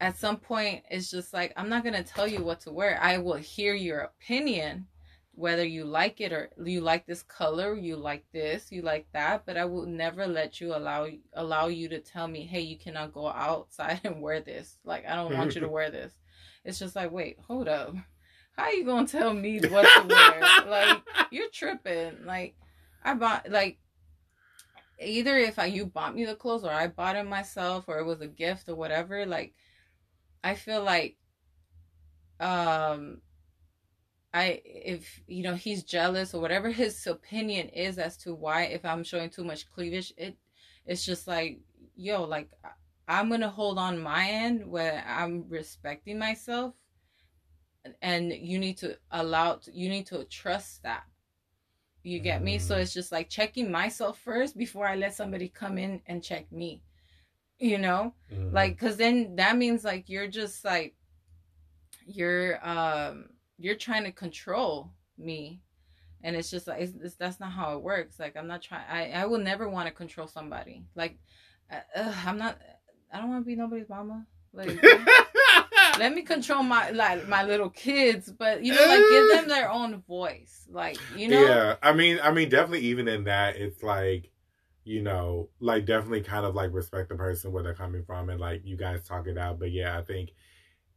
[0.00, 3.00] at some point it's just like i'm not going to tell you what to wear.
[3.02, 4.86] I will hear your opinion
[5.32, 9.46] whether you like it or you like this color you like this you like that
[9.46, 13.12] but i will never let you allow allow you to tell me hey you cannot
[13.12, 14.78] go outside and wear this.
[14.84, 16.12] Like i don't want you to wear this.
[16.64, 17.94] It's just like wait hold up.
[18.52, 20.40] How you gonna tell me what to wear?
[20.68, 22.26] Like you're tripping.
[22.26, 22.54] Like
[23.02, 23.78] i bought like
[25.00, 28.04] either if I you bought me the clothes or I bought it myself or it
[28.06, 29.54] was a gift or whatever, like
[30.42, 31.16] I feel like
[32.40, 33.20] um
[34.32, 38.84] I if you know he's jealous or whatever his opinion is as to why if
[38.84, 40.36] I'm showing too much cleavage, it
[40.86, 41.60] it's just like
[41.96, 42.50] yo, like
[43.08, 46.74] I'm gonna hold on my end where I'm respecting myself
[48.02, 51.04] and you need to allow you need to trust that
[52.08, 52.58] you get me?
[52.58, 56.50] So it's just like checking myself first before i let somebody come in and check
[56.52, 56.82] me
[57.60, 58.14] you know?
[58.32, 58.52] Mhm.
[58.52, 60.94] like because then that means like you're just like
[62.06, 63.26] you're um
[63.58, 65.60] you're trying to control me.
[66.22, 68.18] And it's just like it's, it's, that's not how it works.
[68.18, 70.84] Like i'm not trying i i will never want to control somebody.
[70.94, 71.18] Like
[71.70, 72.58] uh, i'm not
[73.12, 74.26] i don't want to be nobody's mama.
[74.52, 74.68] Like
[75.98, 79.70] let me control my like my little kids but you know like give them their
[79.70, 83.82] own voice like you know Yeah, I mean, I mean, definitely even in that, it's
[83.82, 84.30] like,
[84.84, 88.40] you know, like definitely kind of like respect the person where they're coming from and
[88.40, 89.58] like you guys talk it out.
[89.58, 90.30] But yeah, I think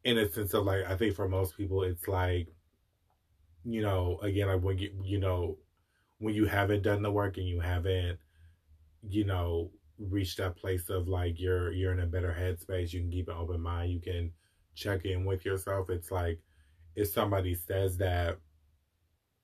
[0.04, 2.48] in a sense of like, I think for most people, it's like,
[3.64, 5.58] you know, again, like when you, you know,
[6.20, 8.18] when you haven't done the work and you haven't,
[9.08, 13.12] you know, reached that place of like you're you're in a better headspace, you can
[13.12, 14.32] keep an open mind, you can
[14.76, 15.90] check in with yourself.
[15.90, 16.40] It's like
[16.96, 18.40] if somebody says that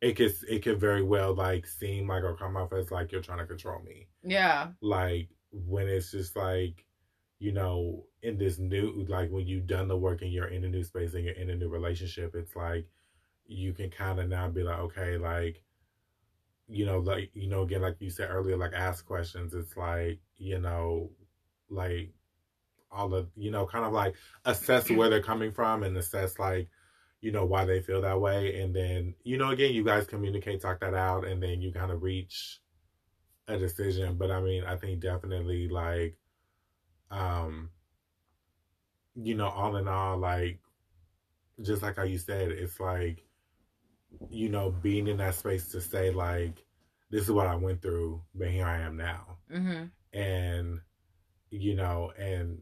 [0.02, 3.22] it could it could very well like seem like or come off as like you're
[3.22, 4.08] trying to control me.
[4.24, 6.86] yeah Like when it's just like,
[7.40, 10.70] you know, in this new like when you've done the work and you're in a
[10.70, 12.88] new space and you're in a new relationship, it's like
[13.48, 15.64] you can kind of now be like, okay, like,
[16.68, 19.54] you know, like you know, again, like you said earlier, like ask questions.
[19.54, 21.12] It's like, you know,
[21.70, 22.14] like
[22.92, 26.70] all of you know, kind of like assess where they're coming from and assess like
[27.22, 28.62] you know why they feel that way.
[28.62, 31.92] And then you know again you guys communicate talk that out and then you kind
[31.92, 32.60] of reach
[33.48, 34.16] a decision.
[34.18, 36.18] But i mean i think definitely like
[37.10, 37.70] um
[39.16, 40.60] you know all in all like
[41.62, 43.24] just like how you said it's like
[44.30, 46.64] you know, being in that space to say like,
[47.10, 49.86] this is what I went through, but here I am now, mm-hmm.
[50.18, 50.82] and
[51.50, 52.60] you know, and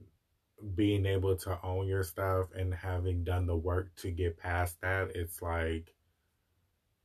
[0.75, 5.11] being able to own your stuff and having done the work to get past that,
[5.15, 5.93] it's like,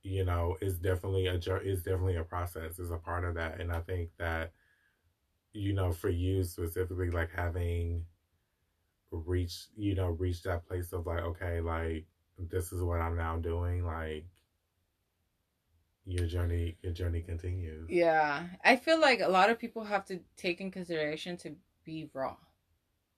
[0.03, 2.79] you know, it's definitely a it's definitely a process.
[2.79, 4.51] It's a part of that, and I think that,
[5.53, 8.05] you know, for you specifically, like having
[9.11, 12.05] reached, you know, reached that place of like, okay, like
[12.39, 14.25] this is what I'm now doing, like
[16.05, 20.19] your journey your journey continues yeah i feel like a lot of people have to
[20.35, 22.35] take in consideration to be raw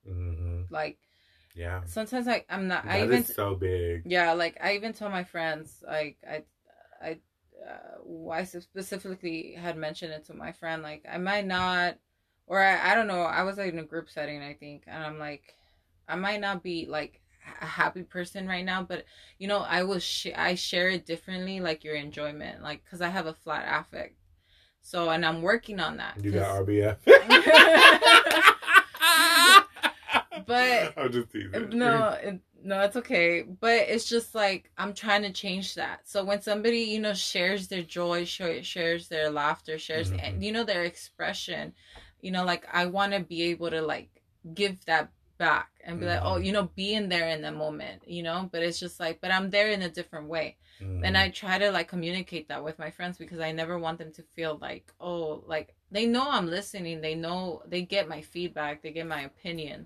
[0.07, 0.61] mm-hmm.
[0.69, 0.97] like
[1.55, 1.81] yeah.
[1.85, 4.03] sometimes like i'm not that i even so big.
[4.05, 6.43] Yeah like i even tell my friends like i
[7.01, 7.17] i
[7.67, 11.97] uh, i specifically had mentioned it to my friend like i might not
[12.47, 15.03] or I, I don't know i was like in a group setting i think and
[15.03, 15.55] i'm like
[16.07, 17.21] i might not be like
[17.61, 19.05] a happy person right now but
[19.37, 23.09] you know i will sh- i share it differently like your enjoyment like because i
[23.09, 24.15] have a flat affect.
[24.81, 26.97] So and i'm working on that you got rbf
[30.45, 35.21] but i'm just teasing no it, no it's okay but it's just like i'm trying
[35.21, 40.11] to change that so when somebody you know shares their joy shares their laughter shares
[40.11, 40.41] mm-hmm.
[40.41, 41.73] you know their expression
[42.21, 44.09] you know like i want to be able to like
[44.53, 46.15] give that back and be mm-hmm.
[46.15, 46.43] like, oh, mm-hmm.
[46.43, 49.49] you know, being there in the moment, you know, but it's just like, but I'm
[49.49, 50.57] there in a different way.
[50.81, 51.03] Mm-hmm.
[51.05, 54.11] And I try to like communicate that with my friends because I never want them
[54.13, 57.01] to feel like, oh, like they know I'm listening.
[57.01, 59.85] They know they get my feedback, they get my opinion.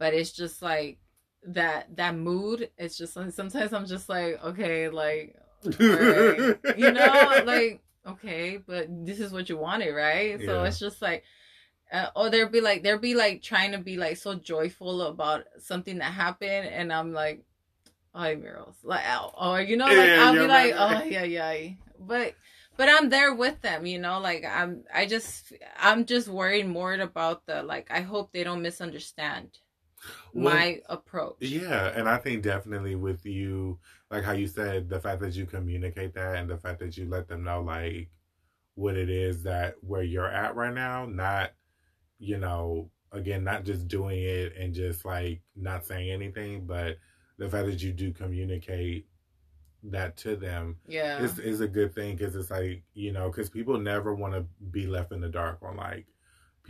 [0.00, 0.98] But it's just like
[1.46, 5.36] that that mood, it's just like sometimes I'm just like, okay, like
[5.78, 6.56] right.
[6.76, 10.40] you know, like okay, but this is what you wanted, right?
[10.40, 10.46] Yeah.
[10.46, 11.22] So it's just like
[11.92, 15.44] uh, or they'll be like they'll be like trying to be like so joyful about
[15.58, 17.42] something that happened and i'm like
[18.14, 19.04] oh mirrors like
[19.40, 22.34] or you know like yeah, i'll be like oh yeah yeah but
[22.76, 26.94] but i'm there with them you know like i'm i just i'm just worried more
[26.94, 29.58] about the like i hope they don't misunderstand
[30.32, 31.36] well, my approach.
[31.40, 33.78] Yeah and i think definitely with you
[34.10, 37.08] like how you said the fact that you communicate that and the fact that you
[37.08, 38.10] let them know like
[38.74, 41.50] what it is that where you're at right now not
[42.20, 46.98] you know, again, not just doing it and just like not saying anything, but
[47.38, 49.06] the fact that you do communicate
[49.82, 51.18] that to them yeah.
[51.18, 54.44] is, is a good thing because it's like you know because people never want to
[54.70, 56.06] be left in the dark on like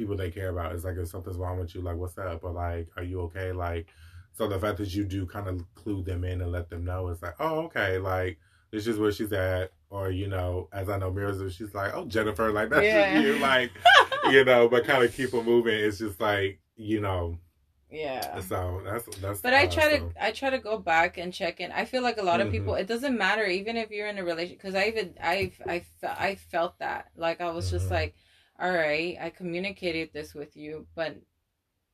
[0.00, 2.50] people they care about it's like if something's wrong with you like what's up or
[2.50, 3.88] like are you okay like
[4.32, 7.08] so the fact that you do kind of clue them in and let them know
[7.08, 8.38] it's like oh okay like
[8.70, 12.04] this is where she's at or you know as i know mirrors she's like oh
[12.06, 13.18] jennifer like that's yeah.
[13.18, 13.70] you like
[14.30, 15.74] you know, but kind of keep them moving.
[15.74, 17.38] It's just like you know.
[17.90, 18.40] Yeah.
[18.42, 19.40] So that's that's.
[19.40, 21.72] But I try to I try to go back and check in.
[21.72, 22.58] I feel like a lot of mm-hmm.
[22.58, 22.74] people.
[22.74, 26.34] It doesn't matter even if you're in a relationship because I even I've I I
[26.36, 27.76] felt that like I was mm-hmm.
[27.76, 28.14] just like,
[28.60, 31.16] all right, I communicated this with you, but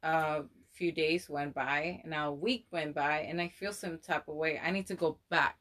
[0.03, 3.99] a few days went by, and now a week went by, and I feel some
[3.99, 4.61] type of way.
[4.63, 5.59] I need to go back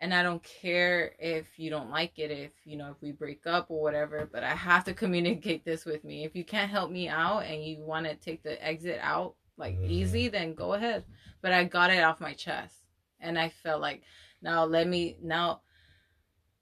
[0.00, 3.46] and I don't care if you don't like it, if you know, if we break
[3.46, 6.24] up or whatever, but I have to communicate this with me.
[6.24, 9.74] If you can't help me out and you want to take the exit out like
[9.74, 9.90] mm-hmm.
[9.90, 11.04] easy, then go ahead.
[11.42, 12.76] But I got it off my chest
[13.20, 14.02] and I felt like
[14.42, 15.60] now let me now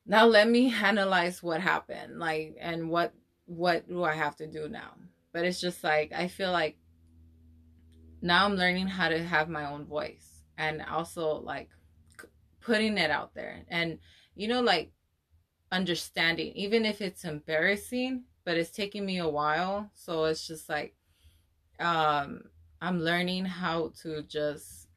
[0.05, 3.15] now let me analyze what happened like and what
[3.49, 4.95] what do I have to do now.
[5.33, 6.77] But it's just like I feel like
[8.21, 11.71] now I'm learning how to have my own voice and also like
[12.61, 13.99] putting it out there and
[14.35, 14.93] you know like
[15.71, 20.95] understanding even if it's embarrassing but it's taking me a while so it's just like
[21.79, 22.43] um
[22.83, 24.89] i'm learning how to just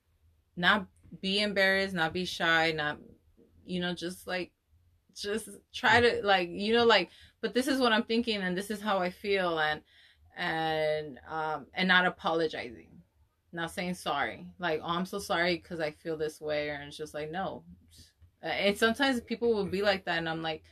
[0.57, 0.87] not
[1.21, 2.97] be embarrassed not be shy not
[3.65, 4.51] you know just like
[5.13, 7.09] just try to like you know like
[7.41, 9.81] but this is what i'm thinking and this is how i feel and
[10.37, 12.87] and um and not apologizing.
[13.53, 14.47] Not saying sorry.
[14.59, 17.63] Like oh i'm so sorry because i feel this way or it's just like no.
[18.43, 20.63] Uh, and sometimes people will be like that and i'm like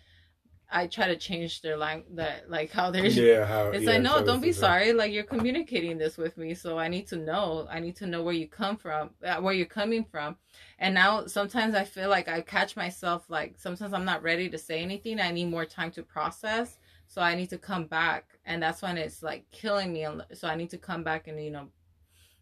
[0.72, 4.02] i try to change their language that like how they're yeah how, it's yeah, like
[4.02, 4.94] no don't be sorry.
[4.94, 7.68] Like you're communicating this with me so i need to know.
[7.70, 10.38] I need to know where you come from uh, where you're coming from.
[10.80, 14.58] And now sometimes i feel like i catch myself like sometimes i'm not ready to
[14.58, 15.20] say anything.
[15.20, 18.26] I need more time to process so i need to come back.
[18.46, 21.52] And that's when it's like killing me so i need to come back and you
[21.52, 21.68] know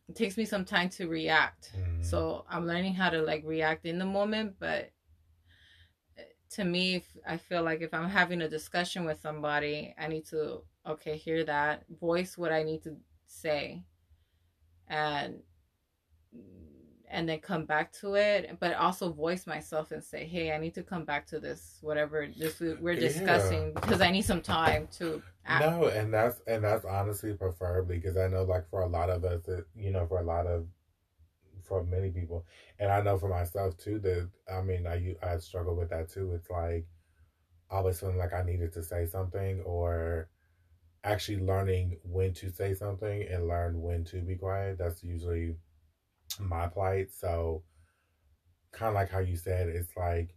[0.10, 1.74] it takes me some time to react.
[1.76, 2.06] Mm.
[2.06, 4.92] So I'm learning how to like react in the moment, but
[6.52, 10.26] to me, if I feel like if I'm having a discussion with somebody, I need
[10.28, 12.96] to okay, hear that, voice what I need to
[13.26, 13.84] say,
[14.88, 15.40] and
[17.10, 20.74] and then come back to it but also voice myself and say hey i need
[20.74, 23.80] to come back to this whatever this we're discussing yeah.
[23.80, 25.64] because i need some time to act.
[25.64, 29.24] no and that's and that's honestly preferably because i know like for a lot of
[29.24, 30.66] us it, you know for a lot of
[31.68, 32.46] for many people.
[32.80, 36.34] And i know for myself too that i mean i i struggle with that too.
[36.34, 36.86] It's like
[37.70, 40.30] always feeling like i needed to say something or
[41.04, 44.78] actually learning when to say something and learn when to be quiet.
[44.78, 45.56] That's usually
[46.40, 47.12] my plight.
[47.14, 47.64] So,
[48.72, 50.36] kind of like how you said, it's like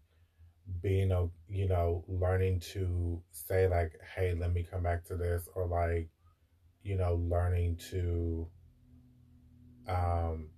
[0.83, 5.49] being a you know learning to say like, hey, let me come back to this,
[5.55, 6.09] or like
[6.83, 8.47] you know learning to
[9.89, 10.49] um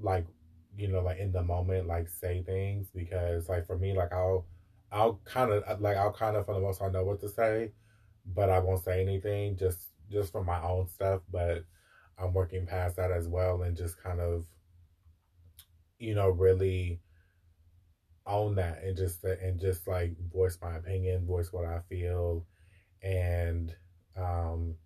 [0.00, 0.26] like
[0.76, 4.46] you know like in the moment like say things because like for me like I'll
[4.92, 7.72] I'll kind of like I'll kind of for the most part know what to say,
[8.26, 9.80] but I won't say anything just
[10.10, 11.22] just for my own stuff.
[11.30, 11.64] But
[12.18, 14.46] I'm working past that as well and just kind of
[15.98, 17.00] you know, really
[18.26, 22.44] own that and just and just like voice my opinion, voice what I feel,
[23.02, 23.74] and
[24.16, 24.76] um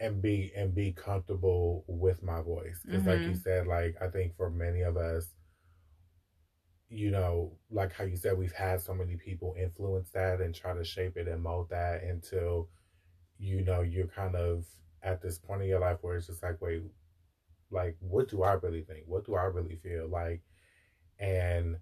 [0.00, 3.10] and be and be comfortable with my voice because mm-hmm.
[3.10, 3.38] like you mm-hmm.
[3.38, 5.34] said like i think for many of us
[6.88, 10.72] you know like how you said we've had so many people influence that and try
[10.74, 12.68] to shape it and mold that until
[13.38, 14.64] you know you're kind of
[15.02, 16.82] at this point in your life where it's just like wait
[17.70, 20.40] like what do i really think what do i really feel like
[21.18, 21.76] and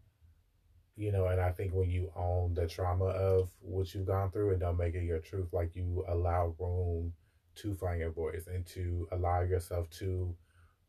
[0.97, 4.51] you know and i think when you own the trauma of what you've gone through
[4.51, 7.13] and don't make it your truth like you allow room
[7.57, 10.35] to find your voice and to allow yourself to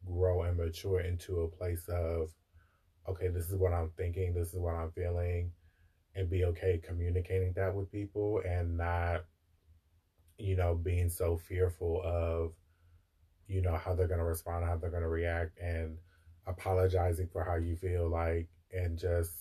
[0.05, 2.29] grow and mature into a place of
[3.07, 5.51] okay this is what i'm thinking this is what i'm feeling
[6.15, 9.25] and be okay communicating that with people and not
[10.37, 12.51] you know being so fearful of
[13.47, 15.97] you know how they're going to respond how they're going to react and
[16.45, 19.31] apologizing for how you feel like and just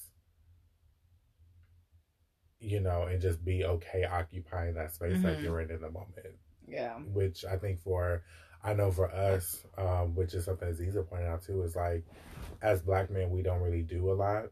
[2.60, 5.22] you know and just be okay occupying that space mm-hmm.
[5.22, 6.36] that you're in in the moment
[6.68, 6.94] yeah.
[7.12, 8.22] which i think for
[8.64, 12.04] i know for us um which is something Ziza pointed out too is like
[12.62, 14.44] as black men we don't really do a lot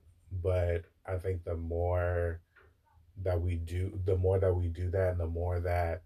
[0.43, 2.41] but i think the more
[3.23, 6.03] that we do the more that we do that and the more that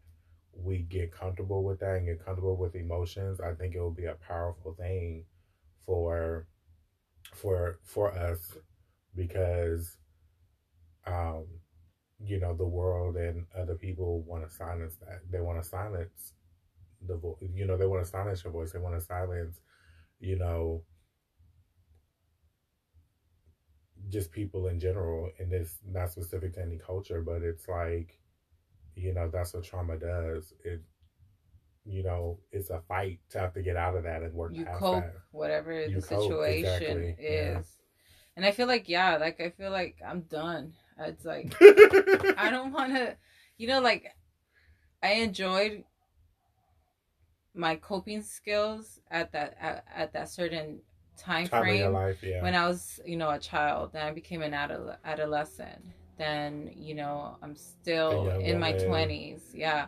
[0.62, 4.06] we get comfortable with that and get comfortable with emotions, I think it will be
[4.06, 5.24] a powerful thing
[5.86, 6.46] for
[7.34, 8.56] for for us
[9.14, 9.96] because
[11.06, 11.46] um
[12.24, 16.32] you know the world and other people want to silence that they want to silence
[17.06, 19.60] the voice you know they want to silence your voice they want to silence
[20.20, 20.82] you know
[24.08, 28.18] just people in general and it's not specific to any culture but it's like
[28.96, 30.82] you know that's what trauma does it
[31.84, 34.64] you know it's a fight to have to get out of that and work you
[34.78, 35.14] cope that.
[35.30, 37.16] whatever you the cope, situation exactly.
[37.18, 37.60] is yeah.
[38.36, 41.54] and i feel like yeah like i feel like i'm done it's like
[42.38, 43.16] i don't want to
[43.56, 44.14] you know like
[45.02, 45.84] i enjoyed
[47.54, 50.80] my coping skills at that at, at that certain
[51.18, 52.42] time, time frame life, yeah.
[52.42, 53.92] when i was you know a child.
[53.92, 55.84] Then i became an adol- adolescent.
[56.16, 59.86] Then you know i'm still in my 20s yeah.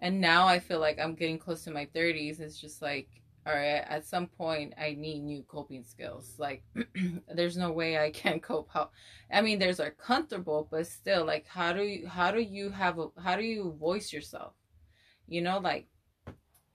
[0.00, 3.08] And now i feel like i'm getting close to my 30s it's just like
[3.46, 6.64] all right at some point i need new coping skills like
[7.34, 8.90] there's no way i can cope how
[9.32, 12.98] i mean there's are comfortable but still like how do you how do you have
[12.98, 14.52] a how do you voice yourself
[15.28, 15.86] you know like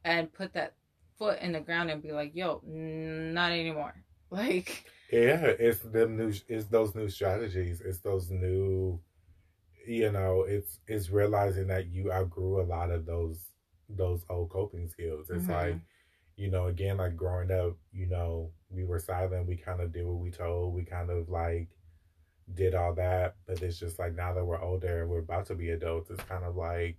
[0.05, 0.73] and put that
[1.17, 3.93] foot in the ground and be like yo not anymore
[4.31, 6.33] like yeah, it's them new.
[6.47, 7.81] It's those new strategies.
[7.81, 8.99] It's those new.
[9.85, 13.47] You know, it's it's realizing that you outgrew a lot of those
[13.89, 15.29] those old coping skills.
[15.29, 15.51] It's mm-hmm.
[15.51, 15.75] like,
[16.41, 19.47] you know, again, like growing up, you know, we were silent.
[19.47, 20.73] We kind of did what we told.
[20.73, 21.69] We kind of like
[22.51, 23.35] did all that.
[23.45, 26.23] But it's just like now that we're older and we're about to be adults, it's
[26.23, 26.97] kind of like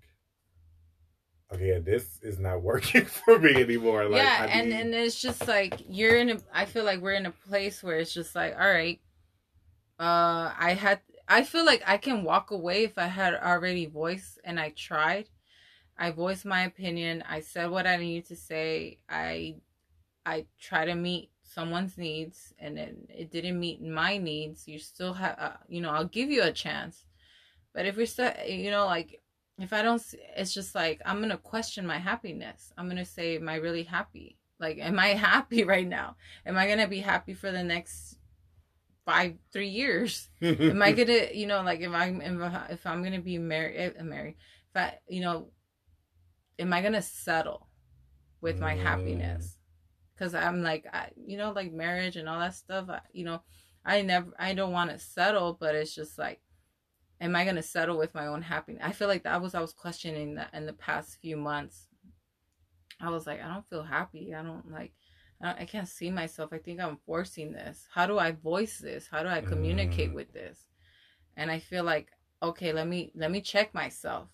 [1.52, 4.04] okay, this is not working for me anymore.
[4.04, 6.38] Like, yeah, I mean, and and it's just like you're in a.
[6.54, 9.00] I feel like we're in a place where it's just like, all right,
[9.98, 11.00] uh, I had.
[11.28, 15.28] I feel like I can walk away if I had already voiced and I tried.
[16.02, 17.22] I voiced my opinion.
[17.28, 18.98] I said what I needed to say.
[19.08, 19.54] I,
[20.26, 24.66] I try to meet someone's needs, and it, it didn't meet my needs.
[24.66, 27.06] You still have, uh, you know, I'll give you a chance.
[27.72, 29.22] But if we're still, you know, like
[29.58, 30.02] if I don't,
[30.36, 32.72] it's just like I'm gonna question my happiness.
[32.76, 34.38] I'm gonna say, am I really happy?
[34.58, 36.16] Like, am I happy right now?
[36.44, 38.18] Am I gonna be happy for the next
[39.06, 40.30] five, three years?
[40.42, 44.34] am I gonna, you know, like if I'm if I'm gonna be married, eh, married,
[44.70, 45.52] if I, you know,
[46.62, 47.68] am I gonna settle
[48.40, 48.82] with my mm.
[48.82, 49.58] happiness?
[50.22, 52.88] because I'm like, I, you know, like marriage and all that stuff.
[52.88, 53.42] I, you know,
[53.84, 56.40] I never, I don't want to settle, but it's just like,
[57.20, 58.82] am I gonna settle with my own happiness?
[58.84, 61.88] I feel like that was I was questioning that in the past few months.
[63.00, 64.32] I was like, I don't feel happy.
[64.32, 64.92] I don't like.
[65.42, 66.52] I, I can't see myself.
[66.52, 67.88] I think I'm forcing this.
[67.92, 69.08] How do I voice this?
[69.10, 70.14] How do I communicate mm.
[70.14, 70.66] with this?
[71.36, 72.10] And I feel like,
[72.42, 74.28] okay, let me let me check myself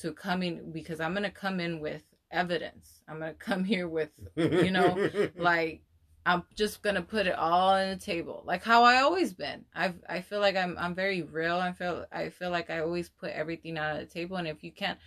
[0.00, 3.02] to coming because I'm gonna come in with evidence.
[3.08, 5.82] I'm gonna come here with, you know, like
[6.26, 9.64] I'm just gonna put it all on the table, like how I always been.
[9.74, 11.56] I I feel like I'm I'm very real.
[11.56, 14.72] I feel I feel like I always put everything on the table, and if you
[14.72, 14.98] can't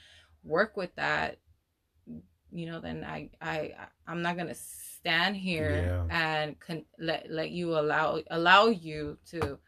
[0.43, 1.37] work with that,
[2.51, 3.73] you know, then I I
[4.07, 6.37] I'm not gonna stand here yeah.
[6.41, 9.59] and con- let let you allow allow you to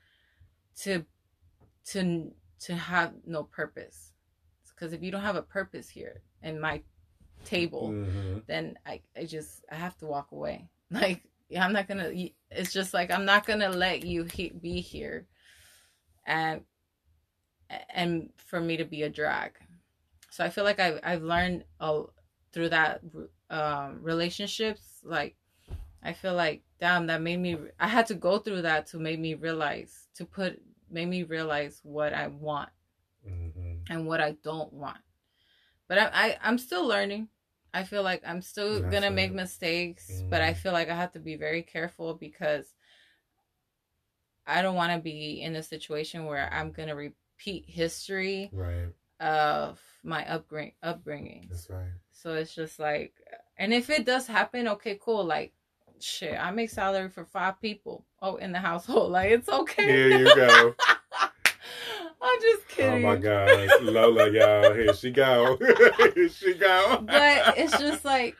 [0.81, 1.05] to
[1.85, 4.13] to to have no purpose
[4.75, 6.81] because if you don't have a purpose here in my
[7.43, 8.39] table mm-hmm.
[8.47, 11.21] then I, I just i have to walk away like
[11.57, 12.11] i'm not gonna
[12.51, 15.27] it's just like i'm not gonna let you he, be here
[16.25, 16.61] and
[17.93, 19.51] and for me to be a drag
[20.31, 22.03] so i feel like i've, I've learned uh,
[22.51, 23.01] through that
[23.49, 25.35] um, relationships like
[26.01, 29.19] i feel like damn that made me i had to go through that to make
[29.19, 30.59] me realize to put
[30.89, 32.69] made me realize what i want.
[33.89, 34.97] And what i don't want
[35.87, 37.29] but I, I i'm still learning
[37.75, 40.29] I feel like I'm still That's gonna make mistakes, mm.
[40.29, 42.73] but I feel like I have to be very careful because
[44.47, 48.87] I don't want to be in a situation where I'm gonna repeat history right.
[49.19, 51.47] of my upbring upbringing.
[51.49, 51.91] That's right.
[52.11, 53.13] So it's just like,
[53.57, 55.25] and if it does happen, okay, cool.
[55.25, 55.51] Like,
[55.99, 58.05] shit, I make salary for five people.
[58.21, 59.85] Oh, in the household, like it's okay.
[59.85, 60.75] Here you go.
[62.21, 63.05] I'm just kidding.
[63.05, 65.57] Oh my god, Lola, y'all, here she go,
[66.15, 67.03] here she go.
[67.05, 68.35] but it's just like,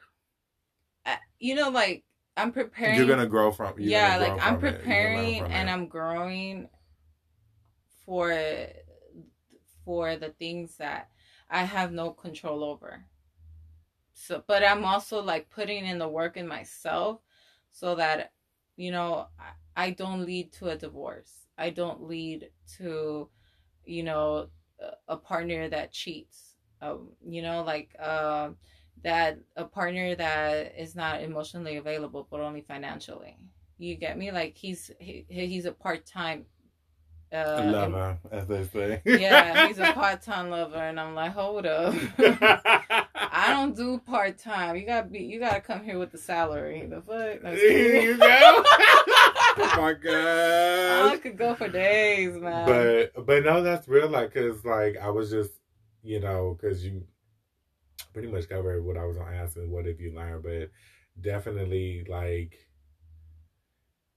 [1.40, 2.04] you know, like
[2.38, 2.98] I'm preparing.
[2.98, 3.76] You're gonna grow from.
[3.78, 5.72] yeah, like I'm preparing and it.
[5.72, 6.70] I'm growing
[8.06, 8.34] for
[9.84, 11.10] for the things that
[11.50, 13.06] I have no control over.
[14.14, 17.22] So, but I'm also like putting in the work in myself
[17.72, 18.32] so that
[18.76, 21.48] you know I, I don't lead to a divorce.
[21.58, 23.30] I don't lead to
[23.86, 24.48] you know
[25.08, 28.50] a partner that cheats um, you know like uh,
[29.04, 33.38] that a partner that is not emotionally available but only financially
[33.78, 36.46] you get me like he's he, he's a part-time
[37.34, 39.02] uh, lover, as they say.
[39.06, 44.76] yeah, he's a part-time lover, and I'm like, hold up, I don't do part-time.
[44.76, 46.86] You gotta be, you gotta come here with the salary.
[46.88, 47.56] The fuck?
[47.56, 48.64] Here you go.
[49.58, 51.14] Oh my god.
[51.14, 52.66] I could go for days, man.
[53.14, 54.10] But but no, that's real.
[54.10, 55.52] Like, cause like I was just,
[56.04, 57.04] you know, cause you
[58.14, 60.72] pretty much covered what I was gonna ask and what have you learned, but
[61.22, 62.58] definitely like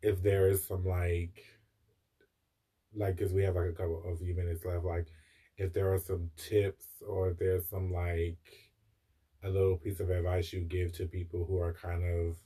[0.03, 1.45] if there is some like
[2.95, 5.07] like because we have like a couple of few minutes left like
[5.57, 8.39] if there are some tips or if there's some like
[9.45, 12.37] a little piece of advice you give to people who are kind of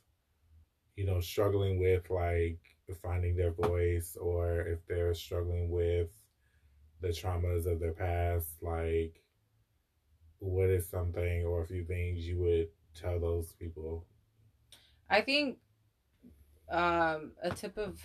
[0.96, 2.71] you know struggling with like
[3.02, 6.08] finding their voice or if they're struggling with
[7.00, 9.22] the traumas of their past like
[10.38, 14.04] what is something or a few things you would tell those people
[15.08, 15.58] i think
[16.70, 18.00] um a tip of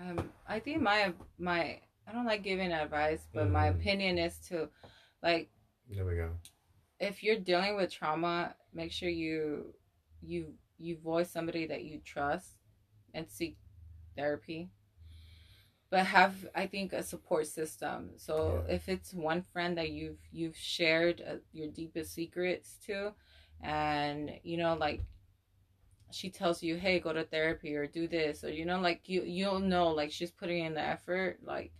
[0.00, 3.52] um i think my my i don't like giving advice but mm-hmm.
[3.52, 4.68] my opinion is to
[5.22, 5.48] like
[5.90, 6.30] there we go
[7.00, 9.74] if you're dealing with trauma make sure you
[10.22, 12.56] you you voice somebody that you trust
[13.14, 13.56] and seek
[14.16, 14.70] therapy.
[15.90, 18.10] But have i think a support system.
[18.16, 18.74] So yeah.
[18.74, 23.12] if it's one friend that you've you've shared uh, your deepest secrets to
[23.62, 25.02] and you know like
[26.10, 29.22] she tells you hey go to therapy or do this or you know like you
[29.24, 31.72] you'll know like she's putting in the effort like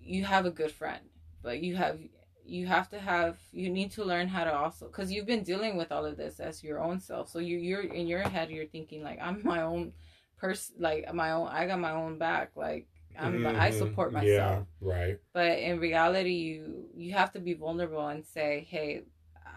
[0.00, 1.02] you have a good friend.
[1.42, 1.98] But you have
[2.44, 5.76] you have to have you need to learn how to also because you've been dealing
[5.76, 7.28] with all of this as your own self.
[7.28, 9.92] So you you're in your head you're thinking like i'm my own
[10.36, 12.86] person like my own i got my own back like
[13.18, 13.60] i'm mm-hmm.
[13.60, 14.66] i support myself.
[14.82, 15.18] yeah, right.
[15.32, 19.02] But in reality you you have to be vulnerable and say hey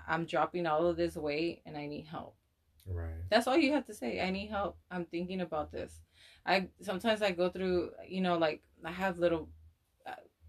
[0.07, 2.35] i'm dropping all of this weight and i need help.
[2.91, 3.29] Right.
[3.29, 4.19] That's all you have to say.
[4.19, 4.75] I need help.
[4.89, 6.01] I'm thinking about this.
[6.45, 9.49] I sometimes i go through you know like i have little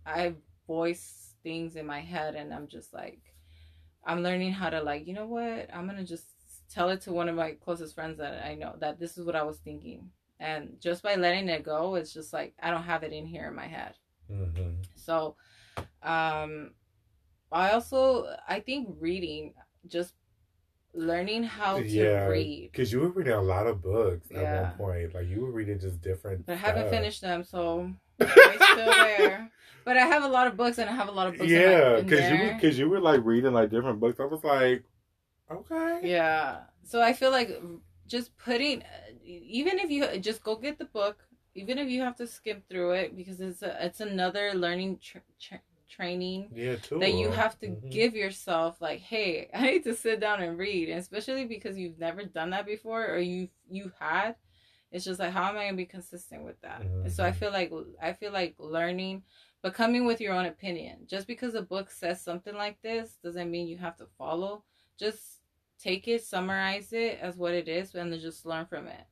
[0.07, 0.35] i
[0.66, 3.20] voice things in my head and i'm just like
[4.05, 5.68] i'm learning how to like you know what?
[5.74, 6.24] I'm gonna just
[6.72, 9.35] tell it to one of my closest friends that i know that this is what
[9.35, 10.09] i was thinking
[10.41, 13.47] and just by letting it go it's just like i don't have it in here
[13.47, 13.95] in my head
[14.30, 14.72] mm-hmm.
[14.97, 15.36] so
[16.03, 16.72] um
[17.53, 19.55] i also i think reading
[19.86, 20.14] just
[20.95, 22.70] learning how to yeah, read.
[22.72, 24.41] Because you were reading a lot of books yeah.
[24.41, 25.14] at one point.
[25.14, 26.47] Like you were reading just different.
[26.47, 26.91] But I haven't stuff.
[26.91, 29.51] finished them, so they're still there.
[29.84, 31.51] But I have a lot of books, and I have a lot of books.
[31.51, 34.20] Yeah, because you because you were like reading like different books.
[34.20, 34.84] I was like,
[35.51, 36.01] okay.
[36.03, 36.59] Yeah.
[36.84, 37.61] So I feel like
[38.11, 38.82] just putting,
[39.24, 42.92] even if you just go get the book, even if you have to skip through
[42.92, 47.66] it because it's a, it's another learning tra- tra- training yeah, that you have to
[47.66, 47.88] mm-hmm.
[47.88, 51.98] give yourself like hey i need to sit down and read and especially because you've
[51.98, 54.36] never done that before or you you had
[54.92, 57.02] it's just like how am i going to be consistent with that mm-hmm.
[57.02, 57.38] and so i mm-hmm.
[57.40, 59.22] feel like i feel like learning
[59.62, 63.50] but coming with your own opinion just because a book says something like this doesn't
[63.50, 64.62] mean you have to follow
[64.96, 65.39] just
[65.83, 69.05] take it summarize it as what it is and then just learn from it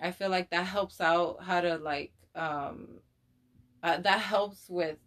[0.00, 3.00] i feel like that helps out how to like um
[3.82, 4.98] uh, that helps with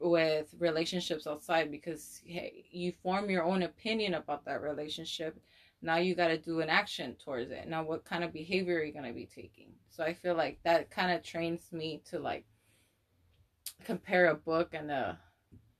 [0.00, 5.38] with relationships outside because hey, you form your own opinion about that relationship.
[5.82, 7.68] Now you got to do an action towards it.
[7.68, 9.72] Now, what kind of behavior are you going to be taking?
[9.90, 12.44] So I feel like that kind of trains me to like
[13.84, 15.18] compare a book and a,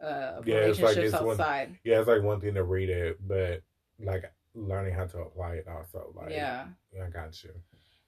[0.01, 1.68] a yeah, relationships it's like it's outside.
[1.68, 3.62] One, yeah, it's like one thing to read it, but
[4.01, 6.12] like learning how to apply it also.
[6.14, 6.66] Like, yeah,
[7.03, 7.51] I got you.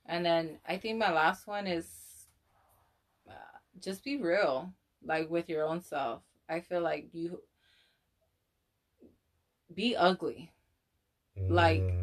[0.06, 1.86] And then I think my last one is
[3.28, 4.72] uh, just be real
[5.04, 6.22] like with your own self.
[6.48, 7.40] I feel like you
[9.74, 10.52] be ugly.
[11.38, 11.50] Mm.
[11.50, 11.94] Like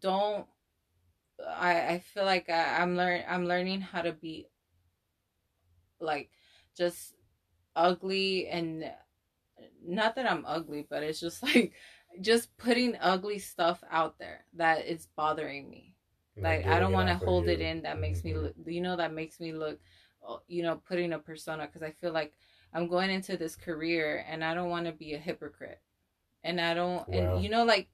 [0.00, 0.46] don't
[1.46, 4.48] I I feel like I, I'm learn I'm learning how to be
[6.00, 6.30] like
[6.76, 7.14] just
[7.76, 8.90] ugly and
[9.86, 11.72] not that I'm ugly, but it's just like
[12.20, 15.94] just putting ugly stuff out there that is bothering me.
[16.40, 17.52] Like I don't want to hold you.
[17.52, 17.82] it in.
[17.82, 18.28] That makes mm-hmm.
[18.28, 18.54] me look.
[18.64, 19.80] You know, that makes me look
[20.46, 22.32] you know, putting a persona because I feel like
[22.72, 25.80] I'm going into this career and I don't want to be a hypocrite.
[26.44, 27.88] And I don't, and you know, like,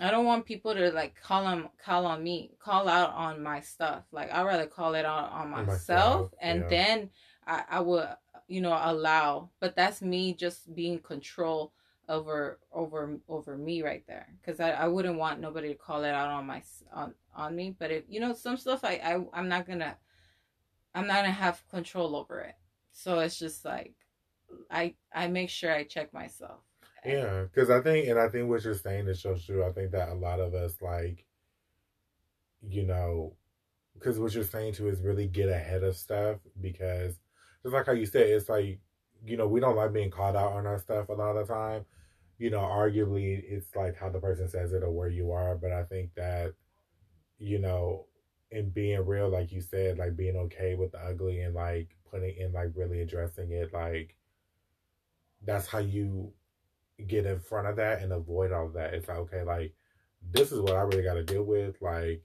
[0.00, 3.60] I don't want people to like call on call on me, call out on my
[3.60, 4.02] stuff.
[4.12, 6.68] Like I'd rather call it out on myself, myself and yeah.
[6.68, 7.10] then
[7.46, 8.08] I, I would,
[8.46, 9.50] you know, allow.
[9.58, 11.72] But that's me just being control
[12.08, 16.10] over over over me right there because I, I wouldn't want nobody to call it
[16.10, 19.48] out on my on on me but if you know some stuff I, I i'm
[19.48, 19.96] not gonna
[20.96, 22.54] I'm not gonna have control over it.
[22.92, 23.94] So it's just like
[24.70, 26.60] I I make sure I check myself.
[27.04, 29.64] Yeah, because I think, and I think what you're saying is so true.
[29.64, 31.24] I think that a lot of us like,
[32.66, 33.36] you know,
[33.94, 37.20] because what you're saying to is really get ahead of stuff because
[37.62, 38.80] just like how you said, it's like
[39.26, 41.52] you know we don't like being called out on our stuff a lot of the
[41.52, 41.84] time.
[42.38, 45.72] You know, arguably it's like how the person says it or where you are, but
[45.72, 46.52] I think that
[47.38, 48.06] you know
[48.50, 52.36] in being real, like you said, like being okay with the ugly and like putting
[52.36, 54.16] in like really addressing it, like
[55.42, 56.32] that's how you
[57.06, 58.94] get in front of that and avoid all that.
[58.94, 59.74] It's like, okay, like
[60.32, 61.76] this is what I really got to deal with.
[61.80, 62.22] Like,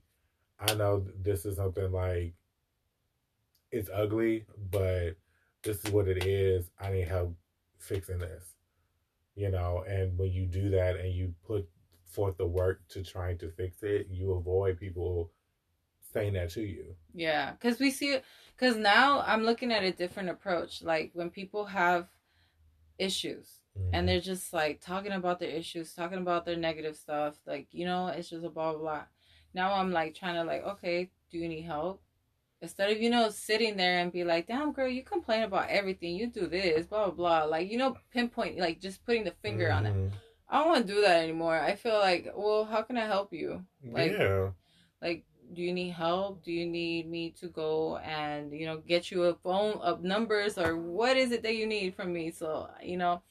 [0.59, 2.33] I know this is something like
[3.71, 5.15] it's ugly, but
[5.63, 6.69] this is what it is.
[6.79, 7.35] I need help
[7.77, 8.43] fixing this,
[9.35, 9.83] you know.
[9.87, 11.67] And when you do that and you put
[12.05, 15.31] forth the work to trying to fix it, you avoid people
[16.13, 16.95] saying that to you.
[17.13, 18.25] Yeah, because we see it.
[18.55, 20.83] Because now I'm looking at a different approach.
[20.83, 22.07] Like when people have
[22.97, 23.89] issues mm-hmm.
[23.93, 27.35] and they're just like talking about their issues, talking about their negative stuff.
[27.45, 29.03] Like you know, it's just a blah blah blah.
[29.53, 32.01] Now I'm like trying to like, okay, do you need help?
[32.61, 36.15] Instead of you know sitting there and be like, damn girl, you complain about everything,
[36.15, 37.43] you do this, blah blah blah.
[37.45, 39.77] Like you know, pinpoint, like just putting the finger mm-hmm.
[39.77, 39.95] on it.
[39.95, 40.15] Mm-hmm.
[40.49, 41.57] I don't want to do that anymore.
[41.57, 43.63] I feel like, well, how can I help you?
[43.83, 44.49] Like, yeah.
[45.01, 49.11] Like do you need help do you need me to go and you know get
[49.11, 52.69] you a phone of numbers or what is it that you need from me so
[52.81, 53.21] you know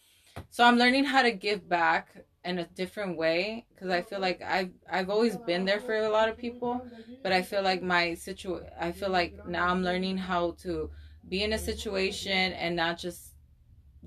[0.50, 2.14] so i'm learning how to give back
[2.44, 6.08] in a different way because i feel like i've i've always been there for a
[6.08, 6.80] lot of people
[7.22, 10.90] but i feel like my situation i feel like now i'm learning how to
[11.28, 13.34] be in a situation and not just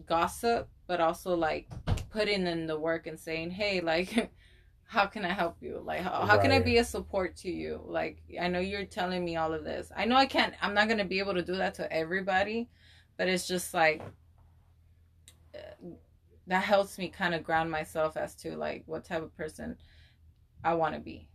[0.08, 1.70] gossip but also like
[2.10, 4.32] putting in the work and saying hey like
[4.94, 5.82] how can I help you?
[5.84, 7.82] Like, how, how can I be a support to you?
[7.84, 9.92] Like, I know you're telling me all of this.
[9.96, 12.70] I know I can't, I'm not going to be able to do that to everybody,
[13.18, 14.04] but it's just like,
[16.48, 19.78] that helps me kind of ground myself as to like what type of person
[20.64, 21.28] I want to be.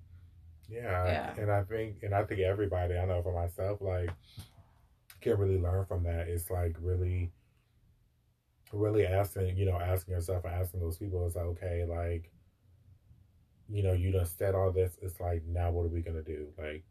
[0.69, 1.35] Yeah, yeah.
[1.39, 4.11] And I think, and I think everybody, I know for myself, like,
[5.21, 6.29] can really learn from that.
[6.29, 7.33] It's like really,
[8.73, 12.31] really asking, you know, asking yourself and asking those people, it's like, okay, like,
[13.69, 14.99] you know, you done said all this.
[15.03, 16.49] It's like, now what are we gonna do?
[16.59, 16.85] Like,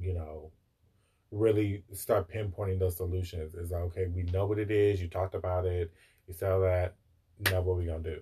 [0.00, 0.50] you know,
[1.30, 3.54] really start pinpointing those solutions.
[3.54, 5.00] Is like, okay, we know what it is.
[5.00, 5.92] You talked about it.
[6.26, 6.94] You said all that.
[7.38, 8.20] Now what we gonna do?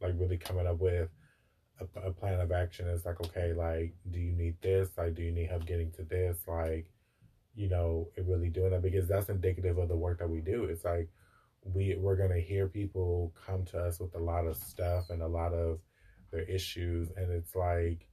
[0.00, 1.08] Like, really coming up with
[1.80, 2.88] a, a plan of action.
[2.88, 4.90] Is like okay like do you need this?
[4.96, 6.38] Like do you need help getting to this?
[6.46, 6.86] Like
[7.54, 10.64] you know really doing that because that's indicative of the work that we do.
[10.64, 11.08] It's like
[11.64, 15.28] we we're gonna hear people come to us with a lot of stuff and a
[15.28, 15.78] lot of
[16.30, 17.10] their issues.
[17.16, 18.06] And it's like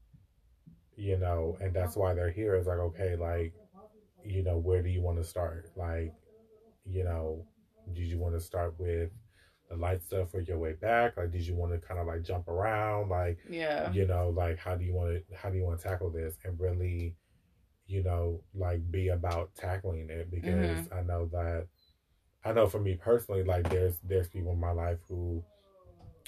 [0.95, 2.55] you know and that's why they're here.
[2.55, 3.53] It's like okay like
[4.23, 5.69] you know where do you want to start?
[5.75, 6.13] Like
[6.85, 7.45] you know
[7.93, 9.09] did you want to start with
[9.71, 11.17] the light stuff for your way back?
[11.17, 13.09] Like did you want to kind of like jump around?
[13.09, 13.91] Like yeah.
[13.91, 16.35] you know like how do you want to how do you want to tackle this
[16.43, 17.15] and really
[17.87, 20.29] you know like be about tackling it?
[20.29, 20.93] Because mm-hmm.
[20.93, 21.67] i know that
[22.43, 25.43] i know for me personally like there's there's people in my life who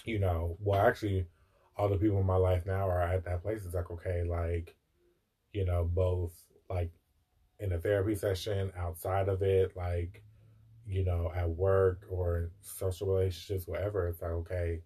[0.05, 1.25] you know well actually
[1.75, 3.61] all the people in my life now are at that place.
[3.65, 4.75] It's like okay like
[5.51, 6.33] you know both
[6.69, 6.91] like
[7.59, 10.23] in a therapy session outside of it like
[10.87, 14.81] you know, at work or social relationships, whatever, it's like, okay,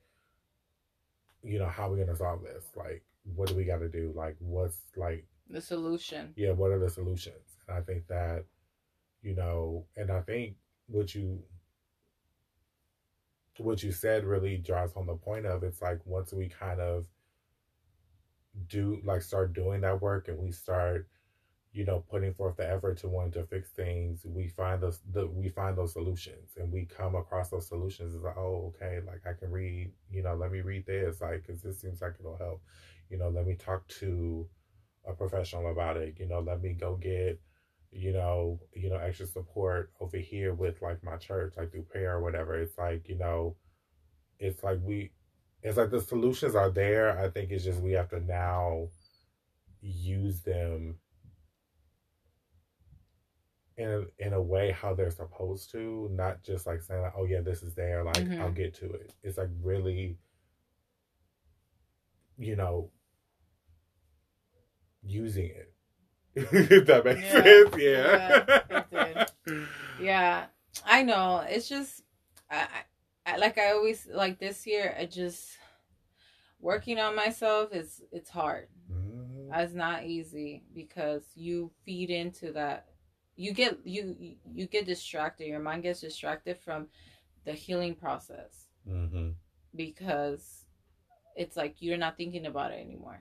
[1.44, 2.66] you know, how are we gonna solve this?
[2.76, 3.04] Like,
[3.36, 4.12] what do we got to do?
[4.16, 6.34] Like, what's like the solution?
[6.36, 7.58] Yeah, what are the solutions?
[7.68, 8.46] And I think that,
[9.22, 10.56] you know, and I think
[10.88, 11.44] what you
[13.58, 17.08] what you said really drives home the point of it's like once we kind of
[18.68, 21.08] do like start doing that work and we start
[21.72, 25.28] you know, putting forth the effort to want to fix things, we find those the,
[25.28, 28.16] we find those solutions, and we come across those solutions.
[28.16, 31.46] It's like, oh, okay, like I can read, you know, let me read this, like,
[31.46, 32.62] because this seems like it'll help.
[33.10, 34.48] You know, let me talk to
[35.08, 36.16] a professional about it.
[36.20, 37.40] You know, let me go get,
[37.92, 42.16] you know, you know, extra support over here with like my church, like through prayer
[42.16, 42.60] or whatever.
[42.60, 43.56] It's like, you know,
[44.40, 45.12] it's like we,
[45.64, 47.18] it's like the solutions are there.
[47.20, 48.90] I think it's just we have to now
[49.82, 50.96] use them
[53.78, 57.26] in a, in a way how they're supposed to, not just like saying like, oh
[57.26, 58.42] yeah, this is there, like mm-hmm.
[58.42, 59.14] I'll get to it.
[59.24, 60.18] It's like really,
[62.38, 62.90] you know,
[65.04, 65.74] using it.
[66.36, 67.44] if that makes yeah.
[67.44, 68.86] sense, yeah.
[68.92, 69.26] Yeah,
[70.00, 70.46] yeah,
[70.86, 71.44] I know.
[71.48, 72.04] It's just,
[72.50, 72.68] I,
[73.26, 74.96] I, like I always like this year.
[75.00, 75.58] I just
[76.60, 78.68] working on myself is it's hard.
[78.92, 79.54] Mm-hmm.
[79.54, 82.88] It's not easy because you feed into that
[83.38, 85.48] you get you you get distracted.
[85.48, 86.88] Your mind gets distracted from
[87.46, 88.66] the healing process.
[88.90, 89.32] Mm-hmm.
[89.76, 90.66] because
[91.36, 93.20] it's like you're not thinking about it anymore.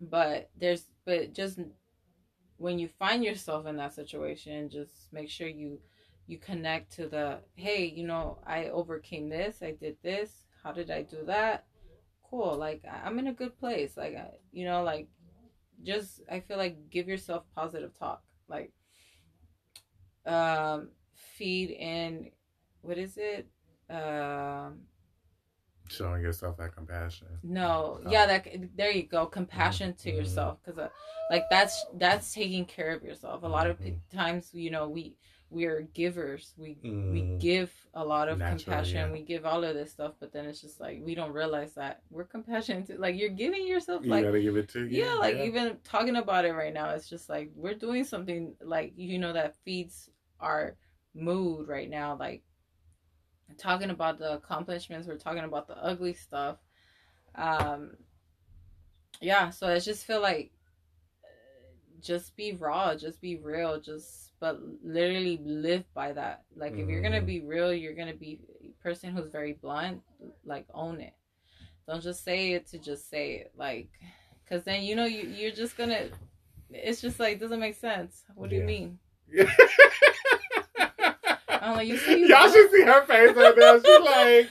[0.00, 1.58] But there's but just
[2.56, 5.80] when you find yourself in that situation just make sure you
[6.26, 9.62] you connect to the hey you know i overcame this.
[9.62, 10.30] I did this.
[10.62, 11.66] How did i do that?
[12.30, 12.56] Cool.
[12.56, 13.98] Like i'm in a good place.
[13.98, 14.16] Like
[14.50, 15.08] you know like
[15.82, 18.22] just i feel like give yourself positive talk.
[18.48, 18.72] Like
[20.26, 22.30] um, feed in
[22.82, 23.48] what is it?
[23.90, 24.80] Um,
[25.88, 27.28] showing yourself that compassion.
[27.42, 28.10] No, oh.
[28.10, 28.46] yeah, that
[28.76, 30.10] there you go, compassion mm-hmm.
[30.10, 30.88] to yourself, because uh,
[31.30, 33.42] like that's that's taking care of yourself.
[33.42, 33.86] A lot mm-hmm.
[33.86, 35.16] of times, you know, we
[35.50, 36.52] we're givers.
[36.56, 37.12] We mm.
[37.12, 38.96] we give a lot of Naturally, compassion.
[38.96, 39.12] Yeah.
[39.12, 42.02] We give all of this stuff, but then it's just like we don't realize that
[42.10, 42.86] we're compassionate.
[42.88, 45.04] To, like you're giving yourself, you like gotta give it to you.
[45.04, 45.44] Yeah, like yeah.
[45.44, 49.32] even talking about it right now, it's just like we're doing something like you know
[49.32, 50.10] that feeds
[50.44, 50.76] our
[51.14, 52.42] mood right now like
[53.58, 56.56] talking about the accomplishments we're talking about the ugly stuff
[57.36, 57.92] um
[59.20, 60.50] yeah so i just feel like
[62.00, 66.82] just be raw just be real just but literally live by that like mm-hmm.
[66.82, 67.26] if you're gonna mm-hmm.
[67.26, 70.00] be real you're gonna be a person who's very blunt
[70.44, 71.14] like own it
[71.88, 73.88] don't just say it to just say it like
[74.44, 76.08] because then you know you, you're just gonna
[76.70, 78.62] it's just like doesn't make sense what do yeah.
[78.62, 78.98] you mean
[81.64, 83.80] I'm like, you see, y'all should see her face right now.
[83.80, 84.48] She's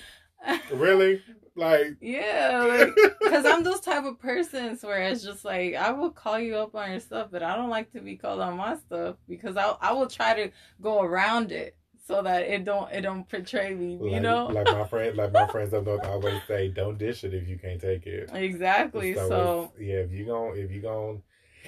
[0.49, 1.22] like, really?
[1.55, 2.86] Like, yeah,
[3.22, 6.55] because like, I'm those type of persons where it's just like I will call you
[6.55, 9.55] up on your stuff, but I don't like to be called on my stuff because
[9.55, 10.51] I I will try to
[10.82, 14.47] go around it so that it don't it don't portray me, you like, know.
[14.47, 17.59] like my friend, like my friends up north always say, "Don't dish it if you
[17.59, 19.14] can't take it." Exactly.
[19.14, 21.22] So, so yeah, if you gon' if you gon'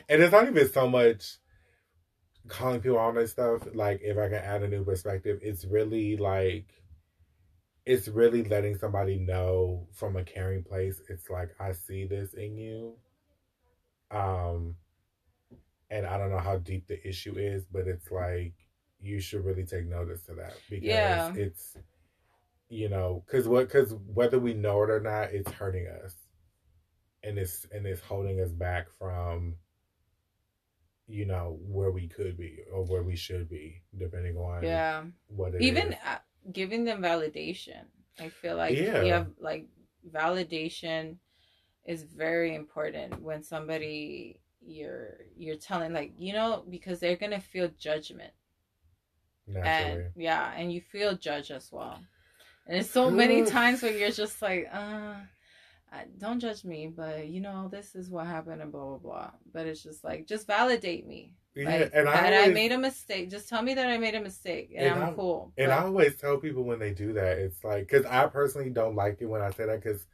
[0.10, 1.38] and it's not even so much
[2.48, 6.18] calling people on this stuff, like if I can add a new perspective, it's really
[6.18, 6.66] like
[7.86, 11.02] it's really letting somebody know from a caring place.
[11.10, 12.94] It's like I see this in you.
[14.12, 14.76] Um
[15.90, 18.54] and I don't know how deep the issue is, but it's like
[19.00, 21.32] you should really take notice to that because yeah.
[21.36, 21.78] it's
[22.70, 26.16] you know, cuz what cuz whether we know it or not, it's hurting us.
[27.24, 29.56] And it's and it's holding us back from
[31.08, 35.04] you know where we could be or where we should be depending on yeah.
[35.28, 36.18] what even uh,
[36.52, 37.84] giving them validation.
[38.20, 39.02] I feel like yeah.
[39.02, 39.68] we have like
[40.12, 41.18] validation
[41.86, 47.70] is very important when somebody you're you're telling like you know because they're gonna feel
[47.78, 48.34] judgment.
[49.48, 50.02] Naturally.
[50.02, 52.00] and yeah and you feel judged as well.
[52.66, 55.16] And there's so many times where you're just like uh
[56.18, 59.66] don't judge me but you know this is what happened and blah blah blah but
[59.66, 63.30] it's just like just validate me yeah, like, and I, always, I, made a mistake.
[63.30, 65.54] Just tell me that I made a mistake, and, and I'm I, cool.
[65.58, 68.70] And but, I always tell people when they do that, it's like because I personally
[68.72, 70.06] don't like it when I say that because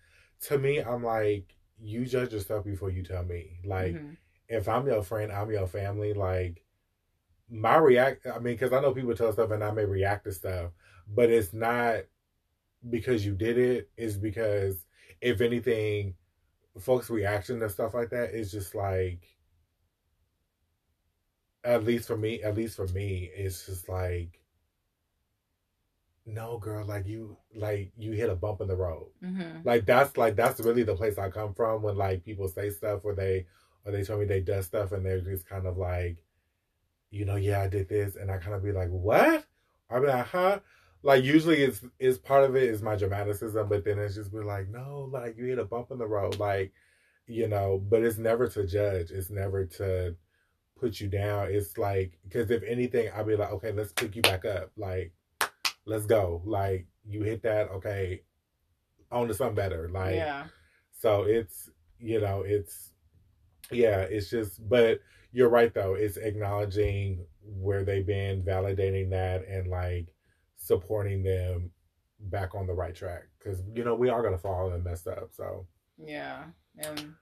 [0.42, 3.58] to me, I'm like, you judge yourself before you tell me.
[3.66, 4.12] Like, mm-hmm
[4.52, 6.14] if I'm your friend, I'm your family.
[6.14, 6.64] Like
[7.50, 10.34] my react, I mean, because I know people tell stuff and I may react to
[10.34, 10.72] stuff,
[11.08, 12.02] but it's not
[12.90, 13.90] because you did it.
[13.96, 14.86] It's because
[15.22, 16.16] if anything,
[16.80, 19.22] folks' reaction to stuff like that is just like,
[21.64, 24.40] at least for me, at least for me, it's just like,
[26.26, 29.08] no, girl, like you, like you hit a bump in the road.
[29.24, 29.60] Mm-hmm.
[29.64, 33.02] Like that's like that's really the place I come from when like people say stuff
[33.04, 33.48] or they
[33.86, 36.18] or they tell me they done stuff and they're just kind of like,
[37.10, 39.46] you know, yeah, I did this, and I kind of be like, what?
[39.90, 40.60] I be like, huh?
[41.04, 44.46] Like usually it's is part of it is my dramaticism, but then it's just been
[44.46, 46.74] like, no, like you hit a bump in the road, like,
[47.28, 49.12] you know, but it's never to judge.
[49.12, 50.16] It's never to
[50.80, 51.48] put you down.
[51.50, 54.72] It's like because if anything, I'll be like, okay, let's pick you back up.
[54.78, 55.14] Like,
[55.86, 56.42] let's go.
[56.46, 58.22] Like you hit that, okay,
[59.12, 59.90] on to something better.
[59.92, 60.46] Like, yeah.
[61.00, 62.92] So it's you know it's
[63.72, 65.00] yeah, it's just, but
[65.32, 65.94] you're right though.
[65.94, 70.08] It's acknowledging where they've been, validating that, and like
[70.62, 71.72] supporting them
[72.20, 73.24] back on the right track.
[73.38, 75.30] Because you know we are gonna fall and mess up.
[75.32, 75.66] So
[75.98, 76.44] yeah,
[76.78, 77.16] and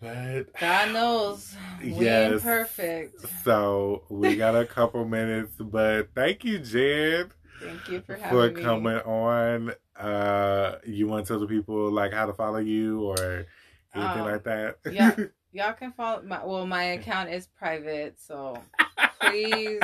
[0.00, 3.26] but God knows we yes, ain't perfect.
[3.44, 7.30] So we got a couple minutes, but thank you, Jen.
[7.60, 9.00] Thank you for having for coming me.
[9.00, 9.72] on.
[9.96, 13.46] Uh, you want to tell the people like how to follow you or
[13.94, 14.78] anything um, like that.
[14.90, 15.14] yeah,
[15.52, 16.44] y'all can follow my.
[16.44, 18.56] Well, my account is private, so
[19.20, 19.82] please.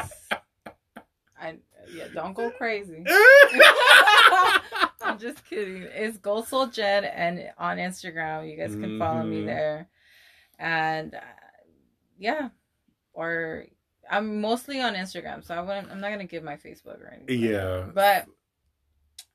[1.38, 1.56] I
[1.94, 3.04] yeah, don't go crazy.
[5.02, 5.82] I'm just kidding.
[5.82, 8.98] It's Gold Soul Jen and on Instagram, you guys can mm-hmm.
[8.98, 9.46] follow me mm-hmm.
[9.46, 9.88] there.
[10.58, 11.20] And uh,
[12.18, 12.48] yeah,
[13.12, 13.66] or
[14.10, 17.40] I'm mostly on Instagram, so I wouldn't, I'm not gonna give my Facebook or anything.
[17.40, 18.26] Yeah, but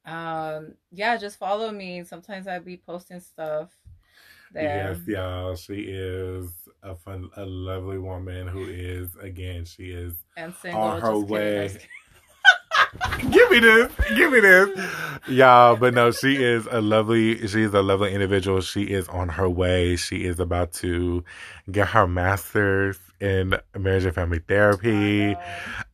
[0.05, 2.03] um, yeah, just follow me.
[2.03, 3.69] Sometimes I be posting stuff
[4.51, 4.97] there.
[4.97, 5.55] Yes, y'all.
[5.55, 6.51] She is
[6.83, 9.65] a fun, a lovely woman who is again.
[9.65, 11.77] She is and single, on her way.
[13.31, 14.89] give me this, give me this,
[15.27, 15.75] y'all.
[15.75, 17.47] But no, she is a lovely.
[17.47, 18.61] She's a lovely individual.
[18.61, 19.95] She is on her way.
[19.95, 21.23] She is about to
[21.71, 25.35] get her master's in marriage and family therapy.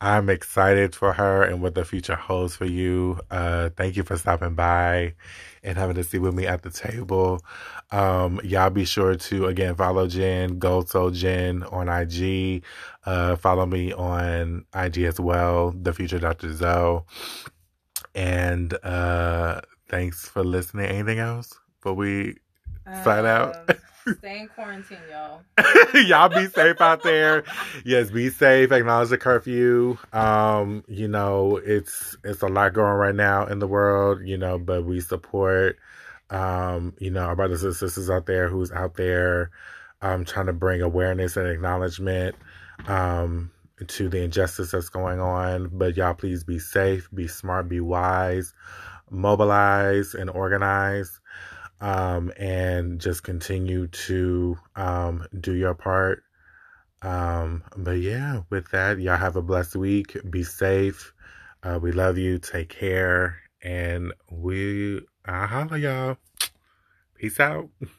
[0.00, 3.20] I'm excited for her and what the future holds for you.
[3.30, 5.14] Uh, thank you for stopping by
[5.62, 7.44] and having to sit with me at the table.
[7.90, 12.62] Um, y'all be sure to again follow Jen, go Soul Jen on IG.
[13.04, 16.52] Uh, follow me on IG as well, the future Dr.
[16.52, 17.02] Zoe.
[18.14, 20.86] And uh, thanks for listening.
[20.86, 22.36] Anything else before we
[23.04, 23.54] sign out?
[24.18, 25.42] Stay in quarantine, y'all.
[25.94, 27.44] y'all be safe out there.
[27.84, 28.72] Yes, be safe.
[28.72, 29.98] Acknowledge the curfew.
[30.12, 34.58] Um, you know, it's it's a lot going right now in the world, you know,
[34.58, 35.76] but we support
[36.30, 39.50] um, you know, our brothers and sisters out there who's out there
[40.02, 42.36] um, trying to bring awareness and acknowledgement
[42.86, 43.50] um,
[43.86, 45.70] to the injustice that's going on.
[45.72, 48.52] But y'all, please be safe, be smart, be wise,
[49.10, 51.20] mobilize and organize,
[51.80, 56.24] um, and just continue to um, do your part.
[57.02, 60.16] Um, but yeah, with that, y'all have a blessed week.
[60.28, 61.12] Be safe.
[61.62, 62.38] Uh, we love you.
[62.38, 63.40] Take care.
[63.62, 66.16] And we I'll holla y'all.
[67.14, 67.68] Peace out.